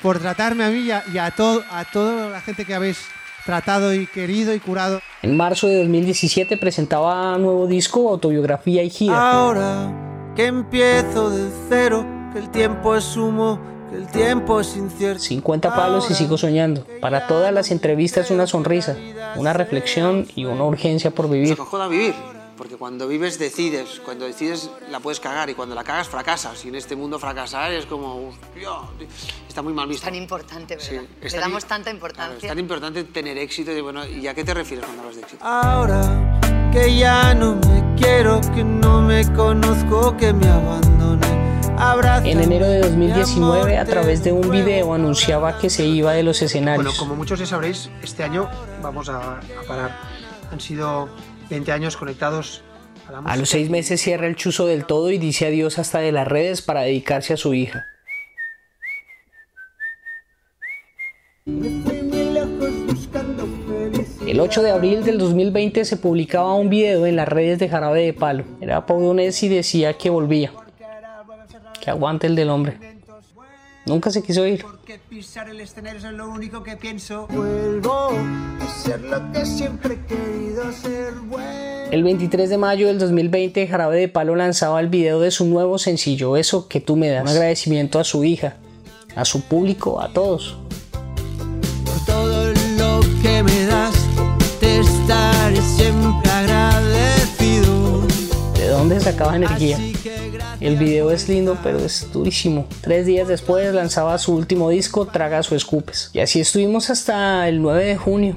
por 0.00 0.20
tratarme 0.20 0.64
a 0.64 0.70
mí 0.70 0.78
y 0.78 0.90
a, 0.90 1.04
y 1.12 1.18
a, 1.18 1.30
todo, 1.32 1.62
a 1.70 1.84
toda 1.84 2.30
la 2.30 2.40
gente 2.40 2.64
que 2.64 2.72
habéis 2.72 2.96
tratado 3.44 3.94
y 3.94 4.06
querido 4.06 4.54
y 4.54 4.60
curado. 4.60 5.00
En 5.22 5.36
marzo 5.36 5.66
de 5.66 5.78
2017 5.78 6.56
presentaba 6.56 7.36
nuevo 7.38 7.66
disco, 7.66 8.08
autobiografía 8.10 8.82
y 8.82 8.90
gira. 8.90 9.30
Ahora 9.30 10.04
que 10.34 10.46
empiezo 10.46 11.30
de 11.30 11.48
cero, 11.68 12.04
que 12.32 12.40
el 12.40 12.50
tiempo 12.50 12.96
es 12.96 13.16
humo, 13.16 13.60
que 13.90 13.96
el 13.96 14.08
tiempo 14.08 14.60
es 14.60 14.76
incierto. 14.76 15.22
50 15.22 15.74
palos 15.76 16.10
y 16.10 16.14
sigo 16.14 16.36
soñando. 16.36 16.84
Para 17.00 17.26
todas 17.26 17.52
las 17.52 17.70
entrevistas 17.70 18.30
una 18.30 18.46
sonrisa, 18.46 18.96
una 19.36 19.52
reflexión 19.52 20.26
y 20.34 20.44
una 20.44 20.64
urgencia 20.64 21.12
por 21.12 21.30
vivir. 21.30 21.56
Se 21.56 21.88
vivir. 21.88 22.33
Porque 22.56 22.76
cuando 22.76 23.08
vives 23.08 23.38
decides, 23.38 24.00
cuando 24.04 24.26
decides 24.26 24.70
la 24.90 25.00
puedes 25.00 25.18
cagar 25.18 25.50
y 25.50 25.54
cuando 25.54 25.74
la 25.74 25.82
cagas 25.82 26.08
fracasas. 26.08 26.64
Y 26.64 26.68
en 26.68 26.76
este 26.76 26.94
mundo 26.94 27.18
fracasar 27.18 27.72
es 27.72 27.86
como, 27.86 28.32
está 29.48 29.62
muy 29.62 29.72
mal 29.72 29.88
visto. 29.88 30.02
Es 30.06 30.12
tan 30.12 30.14
importante, 30.14 30.76
¿verdad? 30.76 31.02
Sí, 31.22 31.28
Le 31.28 31.38
damos 31.38 31.64
tanta 31.64 31.90
importancia. 31.90 32.36
es 32.36 32.48
tan 32.48 32.58
importante 32.58 33.04
tener 33.04 33.36
éxito 33.38 33.72
y 33.72 33.80
bueno, 33.80 34.06
¿y 34.06 34.26
a 34.28 34.34
qué 34.34 34.44
te 34.44 34.54
refieres 34.54 34.84
cuando 34.84 35.02
hablas 35.02 35.16
de 35.16 35.22
éxito? 35.22 35.44
Ahora 35.44 36.40
que 36.72 36.96
ya 36.96 37.34
no 37.34 37.56
me 37.56 37.94
quiero, 37.96 38.40
que 38.54 38.64
no 38.64 39.00
me 39.02 39.32
conozco, 39.32 40.16
que 40.16 40.32
me 40.32 40.48
abandone. 40.48 41.34
En 42.24 42.40
enero 42.40 42.66
de 42.66 42.80
2019, 42.80 43.78
a 43.78 43.84
través 43.84 44.22
de 44.22 44.32
un 44.32 44.48
video, 44.48 44.94
anunciaba 44.94 45.58
que 45.58 45.68
se 45.68 45.84
iba 45.84 46.12
de 46.12 46.22
los 46.22 46.40
escenarios. 46.40 46.84
Bueno, 46.84 46.98
como 46.98 47.16
muchos 47.16 47.38
ya 47.40 47.46
sabréis, 47.46 47.90
este 48.00 48.22
año 48.22 48.48
vamos 48.80 49.08
a, 49.08 49.38
a 49.38 49.40
parar. 49.66 49.98
Han 50.52 50.60
sido 50.60 51.08
20 51.50 51.72
años 51.72 51.96
conectados 51.96 52.62
a 53.06 53.12
la 53.12 53.20
música. 53.20 53.32
A 53.32 53.36
los 53.36 53.48
seis 53.48 53.70
meses 53.70 54.00
cierra 54.00 54.26
el 54.26 54.36
chuzo 54.36 54.66
del 54.66 54.84
todo 54.84 55.10
y 55.10 55.18
dice 55.18 55.46
adiós 55.46 55.78
hasta 55.78 55.98
de 55.98 56.12
las 56.12 56.26
redes 56.26 56.62
para 56.62 56.82
dedicarse 56.82 57.34
a 57.34 57.36
su 57.36 57.54
hija. 57.54 57.86
El 64.26 64.40
8 64.40 64.62
de 64.62 64.70
abril 64.70 65.04
del 65.04 65.18
2020 65.18 65.84
se 65.84 65.96
publicaba 65.98 66.54
un 66.54 66.70
video 66.70 67.06
en 67.06 67.16
las 67.16 67.28
redes 67.28 67.58
de 67.58 67.68
Jarabe 67.68 68.02
de 68.02 68.12
Palo. 68.14 68.44
Era 68.60 68.86
Paudonés 68.86 69.42
y 69.42 69.48
decía 69.48 69.92
que 69.92 70.10
volvía. 70.10 70.52
Que 71.80 71.90
aguante 71.90 72.26
el 72.26 72.34
del 72.34 72.48
hombre. 72.48 72.78
Nunca 73.86 74.10
se 74.10 74.22
quiso 74.22 74.46
ir. 74.46 74.62
Porque 74.62 74.98
pisar 74.98 75.48
el 75.50 75.60
escenario 75.60 75.98
es 75.98 76.14
lo 76.14 76.30
único 76.30 76.62
que 76.62 76.76
pienso. 76.76 77.26
Vuelvo 77.26 78.12
a 78.60 78.82
ser 78.82 79.00
lo 79.02 79.30
que 79.30 79.44
siempre 79.44 79.94
he 79.94 80.06
querido 80.06 80.72
ser. 80.72 81.12
El 81.90 82.02
23 82.02 82.48
de 82.48 82.58
mayo 82.58 82.86
del 82.86 82.98
2020, 82.98 83.66
Jarabe 83.66 83.98
de 83.98 84.08
Palo 84.08 84.36
lanzaba 84.36 84.80
el 84.80 84.88
video 84.88 85.20
de 85.20 85.30
su 85.30 85.44
nuevo 85.44 85.78
sencillo, 85.78 86.36
Eso 86.36 86.66
que 86.66 86.80
tú 86.80 86.96
me 86.96 87.08
das. 87.08 87.22
Un 87.24 87.28
agradecimiento 87.28 87.98
a 87.98 88.04
su 88.04 88.24
hija, 88.24 88.56
a 89.14 89.26
su 89.26 89.42
público, 89.42 90.00
a 90.00 90.12
todos. 90.12 90.56
Por 91.84 92.04
todo 92.06 92.52
lo 92.78 93.00
que 93.22 93.42
me 93.42 93.66
das, 93.66 93.94
te 94.60 94.80
estaré 94.80 95.60
siempre 95.60 96.30
agradecido. 96.30 98.00
¿De 98.54 98.68
dónde 98.68 98.98
sacaba 98.98 99.36
energía? 99.36 99.78
El 100.60 100.76
video 100.76 101.10
es 101.10 101.28
lindo, 101.28 101.58
pero 101.62 101.78
es 101.78 102.10
durísimo. 102.12 102.66
Tres 102.80 103.06
días 103.06 103.28
después 103.28 103.72
lanzaba 103.74 104.16
su 104.18 104.34
último 104.34 104.70
disco, 104.70 105.06
Traga 105.06 105.40
o 105.40 105.54
Escupes. 105.54 106.10
Y 106.12 106.20
así 106.20 106.40
estuvimos 106.40 106.90
hasta 106.90 107.48
el 107.48 107.60
9 107.60 107.84
de 107.84 107.96
junio. 107.96 108.36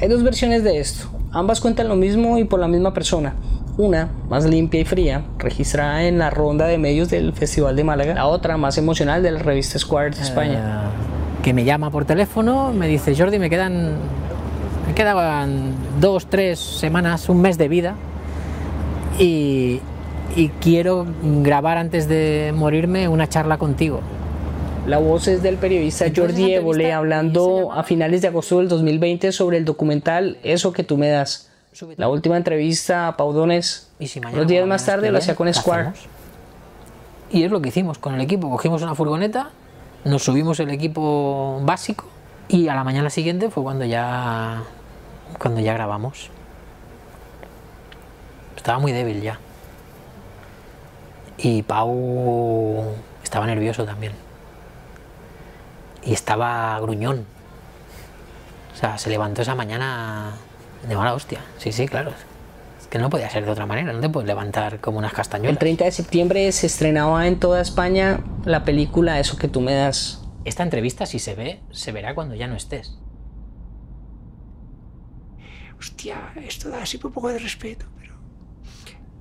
Hay 0.00 0.08
dos 0.08 0.22
versiones 0.22 0.64
de 0.64 0.78
esto. 0.78 1.08
Ambas 1.30 1.60
cuentan 1.60 1.88
lo 1.88 1.96
mismo 1.96 2.38
y 2.38 2.44
por 2.44 2.60
la 2.60 2.68
misma 2.68 2.92
persona. 2.94 3.34
Una, 3.76 4.10
más 4.28 4.44
limpia 4.44 4.80
y 4.80 4.84
fría, 4.84 5.24
registrada 5.38 6.04
en 6.04 6.18
la 6.18 6.30
ronda 6.30 6.66
de 6.66 6.78
medios 6.78 7.10
del 7.10 7.32
Festival 7.32 7.74
de 7.74 7.84
Málaga. 7.84 8.14
La 8.14 8.26
otra, 8.26 8.56
más 8.56 8.78
emocional, 8.78 9.22
de 9.22 9.32
la 9.32 9.40
revista 9.40 9.78
Square 9.78 10.10
de 10.10 10.22
España. 10.22 10.90
que 11.42 11.52
me 11.52 11.64
llama 11.64 11.90
por 11.90 12.04
teléfono, 12.04 12.72
me 12.72 12.86
dice, 12.86 13.14
Jordi, 13.16 13.38
me 13.38 13.50
quedan 13.50 13.96
me 14.86 14.94
quedaban 14.94 15.74
dos, 16.00 16.26
tres 16.26 16.58
semanas, 16.58 17.28
un 17.28 17.40
mes 17.40 17.58
de 17.58 17.68
vida 17.68 17.94
y, 19.18 19.80
quiero 20.60 21.06
grabar 21.22 21.78
antes 21.78 22.08
de 22.08 22.52
morirme 22.54 23.06
una 23.08 23.28
charla 23.28 23.56
contigo. 23.56 24.00
La 24.86 24.98
voz 24.98 25.28
es 25.28 25.42
del 25.42 25.56
periodista 25.56 26.06
Jordi 26.14 26.52
Évole 26.54 26.92
hablando 26.92 27.72
a 27.72 27.84
finales 27.84 28.20
de 28.20 28.28
agosto 28.28 28.58
del 28.58 28.68
2020 28.68 29.32
sobre 29.32 29.56
el 29.56 29.64
documental 29.64 30.38
Eso 30.42 30.72
que 30.72 30.82
tú 30.82 30.98
me 30.98 31.08
das. 31.08 31.50
La 31.96 32.08
última 32.08 32.36
entrevista 32.36 33.08
a 33.08 33.16
Paudones, 33.16 33.90
unos 34.32 34.46
días 34.46 34.66
más 34.66 34.84
tarde 34.84 35.10
lo 35.10 35.18
hacía 35.18 35.36
con 35.36 35.52
Square. 35.52 35.92
Y 37.30 37.44
es 37.44 37.50
lo 37.50 37.62
que 37.62 37.68
hicimos 37.68 37.98
con 37.98 38.14
el 38.14 38.20
equipo. 38.20 38.50
Cogimos 38.50 38.82
una 38.82 38.94
furgoneta, 38.94 39.50
nos 40.04 40.22
subimos 40.22 40.60
el 40.60 40.70
equipo 40.70 41.60
básico 41.64 42.06
y 42.48 42.68
a 42.68 42.74
la 42.74 42.84
mañana 42.84 43.10
siguiente 43.10 43.50
fue 43.50 43.62
cuando 43.62 43.84
ya, 43.84 44.62
cuando 45.38 45.60
ya 45.60 45.74
grabamos. 45.74 46.30
Estaba 48.56 48.78
muy 48.78 48.92
débil 48.92 49.20
ya. 49.20 49.38
Y 51.36 51.62
Pau 51.62 52.94
estaba 53.22 53.46
nervioso 53.46 53.84
también. 53.84 54.12
Y 56.02 56.12
estaba 56.12 56.78
gruñón. 56.80 57.26
O 58.72 58.76
sea, 58.76 58.98
se 58.98 59.10
levantó 59.10 59.42
esa 59.42 59.54
mañana 59.54 60.32
de 60.88 60.96
mala 60.96 61.14
hostia. 61.14 61.40
Sí, 61.58 61.72
sí, 61.72 61.86
claro. 61.88 62.12
que 62.90 62.98
no 62.98 63.10
podía 63.10 63.28
ser 63.28 63.44
de 63.44 63.50
otra 63.50 63.66
manera, 63.66 63.92
no 63.92 64.00
te 64.00 64.08
puedes 64.08 64.26
levantar 64.26 64.78
como 64.80 64.98
unas 64.98 65.12
castañuelas. 65.12 65.54
El 65.54 65.58
30 65.58 65.84
de 65.84 65.90
septiembre 65.90 66.52
se 66.52 66.66
estrenaba 66.68 67.26
en 67.26 67.40
toda 67.40 67.60
España 67.60 68.20
la 68.44 68.64
película 68.64 69.18
Eso 69.18 69.36
que 69.36 69.48
tú 69.48 69.60
me 69.60 69.74
das. 69.74 70.23
Esta 70.44 70.62
entrevista, 70.62 71.06
si 71.06 71.18
se 71.18 71.34
ve, 71.34 71.60
se 71.72 71.92
verá 71.92 72.14
cuando 72.14 72.34
ya 72.34 72.46
no 72.46 72.54
estés. 72.54 72.98
Hostia, 75.78 76.32
esto 76.36 76.68
da 76.68 76.82
así 76.82 76.98
un 77.02 77.12
poco 77.12 77.28
de 77.28 77.38
respeto, 77.38 77.86
pero 77.98 78.14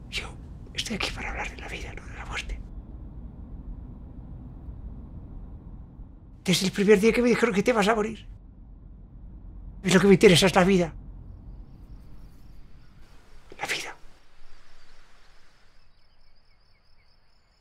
yo 0.10 0.30
estoy 0.74 0.98
aquí 0.98 1.12
para 1.12 1.30
hablar 1.30 1.50
de 1.50 1.58
la 1.58 1.68
vida, 1.68 1.94
no 1.94 2.06
de 2.06 2.14
la 2.14 2.26
muerte. 2.26 2.60
Desde 6.44 6.66
el 6.66 6.72
primer 6.74 7.00
día 7.00 7.14
que 7.14 7.22
me 7.22 7.30
dijeron 7.30 7.56
que 7.56 7.64
te 7.64 7.74
vas 7.74 7.88
a 7.88 7.96
morir. 7.96 8.28
Es 9.82 9.94
lo 9.94 10.00
que 10.00 10.08
me 10.08 10.14
interesa, 10.14 10.46
es 10.46 10.56
la 10.56 10.64
vida. 10.66 10.94
La 13.58 13.66
vida. 13.66 13.96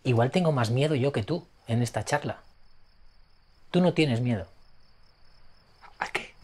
Igual 0.03 0.33
tengo 0.33 0.51
más 0.51 0.71
miedo 0.71 0.97
yo 0.97 1.13
que 1.13 1.23
tú 1.23 1.47
en 1.69 1.83
esta 1.83 2.05
charla. 2.05 2.43
Tú 3.73 3.81
no 3.81 3.95
tienes 3.95 4.21
miedo. 4.21 4.45
¿A 5.99 6.07
qué? 6.09 6.35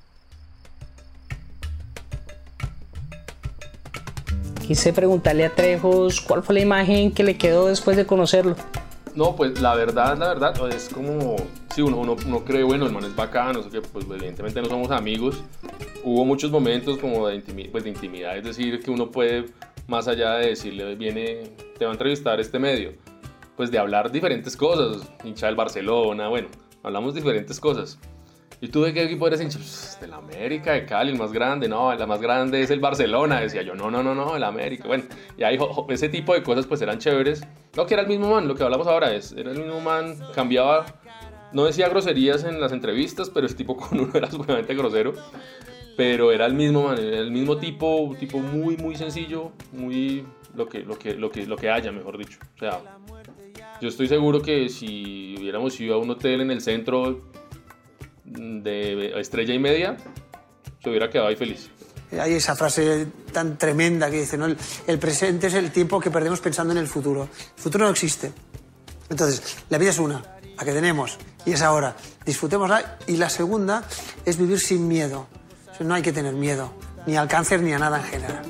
Quise 4.67 4.95
preguntarle 4.95 5.45
a 5.45 5.55
Trejos 5.55 6.23
cuál 6.23 6.43
fue 6.43 6.55
la 6.55 6.63
imagen 6.63 7.13
que 7.13 7.23
le 7.23 7.37
quedó 7.37 7.67
después 7.67 7.99
de 7.99 8.07
conocerlo. 8.07 8.57
No, 9.15 9.37
pues 9.37 9.61
la 9.61 9.75
verdad, 9.75 10.17
la 10.17 10.29
verdad, 10.29 10.73
es 10.73 10.89
como, 10.89 11.37
sí, 11.75 11.83
uno, 11.83 11.99
uno, 11.99 12.17
uno 12.25 12.45
cree, 12.47 12.63
bueno, 12.63 12.87
el 12.87 12.93
man 12.93 13.05
es 13.05 13.15
bacano, 13.15 13.63
sé 13.63 13.69
que 13.69 13.83
pues 13.83 14.07
evidentemente 14.09 14.63
no 14.63 14.69
somos 14.69 14.91
amigos. 14.91 15.43
Hubo 16.05 16.25
muchos 16.25 16.51
momentos 16.51 16.97
como 16.97 17.29
de, 17.29 17.35
intimi 17.35 17.65
pues, 17.65 17.85
de 17.85 17.91
intimidad, 17.91 18.39
es 18.39 18.45
decir, 18.45 18.81
que 18.83 18.91
uno 18.91 19.11
puede, 19.11 19.47
más 19.87 20.09
allá 20.09 20.35
de 20.35 20.49
decirle, 20.49 20.95
viene, 20.95 21.43
te 21.79 21.85
va 21.85 21.91
a 21.91 21.95
entrevistar 21.95 22.41
este 22.41 22.59
medio, 22.59 22.95
pues 23.55 23.71
de 23.71 23.79
hablar 23.79 24.11
diferentes 24.11 24.57
cosas, 24.57 25.03
hincha 25.25 25.47
del 25.47 25.57
Barcelona, 25.57 26.29
bueno, 26.29 26.49
hablamos 26.89 27.15
diferentes 27.15 27.61
cosas. 27.61 27.99
¿Y 28.61 28.69
tú 28.69 28.83
de 28.83 28.93
qué 28.93 29.05
equipo 29.05 29.27
eres 29.29 29.41
hincha? 29.41 29.59
Pues, 29.59 29.99
de 30.01 30.09
la 30.09 30.17
América, 30.17 30.73
de 30.73 30.85
Cali, 30.85 31.13
el 31.13 31.19
más 31.19 31.33
grande. 31.33 31.69
No, 31.69 31.95
la 31.95 32.07
más 32.07 32.21
grande 32.21 32.61
es 32.61 32.71
el 32.71 32.81
Barcelona. 32.81 33.41
Decía 33.41 33.63
yo, 33.63 33.75
no, 33.75 33.91
no, 33.91 34.03
no, 34.03 34.15
no, 34.15 34.35
el 34.35 34.43
América. 34.43 34.89
Bueno, 34.89 35.05
y 35.37 35.45
ahí 35.45 35.57
ese 35.91 36.09
tipo 36.09 36.35
de 36.35 36.43
cosas 36.43 36.67
pues 36.67 36.83
eran 36.83 36.99
chéveres. 36.99 37.43
No, 37.77 37.87
que 37.87 37.95
era 37.95 38.03
el 38.03 38.09
mismo 38.09 38.31
man, 38.31 38.49
lo 38.49 38.57
que 38.57 38.65
hablamos 38.65 38.89
ahora 38.89 39.15
es, 39.15 39.33
era 39.33 39.53
el 39.53 39.59
mismo 39.59 39.81
man, 39.81 40.19
cambiaba, 40.35 40.87
no 41.53 41.65
decía 41.65 41.89
groserías 41.89 42.43
en 42.43 42.61
las 42.61 42.73
entrevistas, 42.73 43.31
pero 43.31 43.47
es 43.47 43.55
tipo 43.55 43.77
con 43.77 44.01
uno 44.01 44.11
era 44.15 44.29
sumamente 44.29 44.75
grosero. 44.75 45.13
Pero 45.97 46.33
era 46.33 46.47
el 46.47 46.55
mismo 46.55 46.85
man, 46.85 46.99
era 46.99 47.19
el 47.19 47.31
mismo 47.31 47.59
tipo, 47.59 48.15
tipo 48.19 48.39
muy, 48.39 48.77
muy 48.77 48.97
sencillo, 48.97 49.53
muy 49.73 50.25
lo 50.55 50.69
que, 50.69 50.81
lo 50.81 50.99
que, 50.99 51.15
lo 51.15 51.31
que, 51.31 51.47
lo 51.47 51.57
que 51.57 51.71
haya, 51.71 51.93
mejor 51.93 52.19
dicho. 52.19 52.39
O 52.57 52.59
sea, 52.59 52.81
yo 53.81 53.89
estoy 53.89 54.09
seguro 54.09 54.43
que 54.43 54.69
si 54.69 55.37
hubiéramos 55.39 55.79
ido 55.81 55.95
a 55.95 55.99
un 55.99 56.11
hotel 56.11 56.41
en 56.41 56.51
el 56.51 56.61
centro 56.61 57.23
de 58.25 59.13
estrella 59.21 59.55
y 59.55 59.59
media, 59.59 59.97
se 60.83 60.91
hubiera 60.91 61.09
quedado 61.11 61.29
ahí 61.29 61.37
feliz. 61.37 61.71
Hay 62.19 62.35
esa 62.35 62.57
frase 62.57 63.07
tan 63.33 63.59
tremenda 63.59 64.11
que 64.11 64.21
dice, 64.21 64.39
¿no? 64.39 64.47
El, 64.87 64.99
presente 64.99 65.49
es 65.49 65.55
el 65.55 65.71
tiempo 65.71 66.01
que 66.01 66.11
perdemos 66.11 66.41
pensando 66.41 66.73
en 66.73 66.79
el 66.79 66.87
futuro. 66.87 67.25
El 67.25 67.63
futuro 67.63 67.85
no 67.85 67.91
existe. 67.91 68.33
Entonces, 69.11 69.59
la 69.69 69.79
vida 69.79 69.91
es 69.91 69.99
una, 69.99 70.23
la 70.57 70.65
que 70.65 70.73
tenemos, 70.73 71.19
y 71.45 71.53
es 71.53 71.63
ahora. 71.63 71.97
Disfrutémosla. 72.25 72.99
Y 73.07 73.17
la 73.17 73.29
segunda 73.29 73.85
es 74.25 74.39
vivir 74.39 74.59
sin 74.59 74.89
miedo. 74.89 75.27
no 75.81 75.95
hay 75.95 76.03
que 76.03 76.13
tener 76.13 76.35
miedo, 76.35 76.73
ni 77.07 77.17
al 77.17 77.29
cáncer 77.29 77.61
ni 77.61 77.73
a 77.75 77.79
nada 77.79 77.99
en 77.99 78.05
general. 78.05 78.43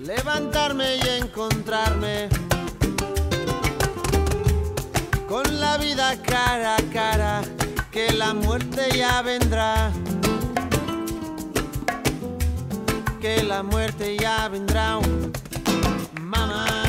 Levantarme 0.00 0.96
y 0.96 1.08
encontrarme 1.20 2.28
con 5.28 5.60
la 5.60 5.76
vida 5.78 6.16
cara 6.22 6.76
a 6.76 6.82
cara, 6.92 7.42
que 7.90 8.12
la 8.12 8.34
muerte 8.34 8.88
ya 8.96 9.22
vendrá. 9.22 9.90
Que 13.20 13.42
la 13.42 13.62
muerte 13.62 14.16
ya 14.18 14.48
vendrá, 14.48 14.98
mamá. 16.20 16.83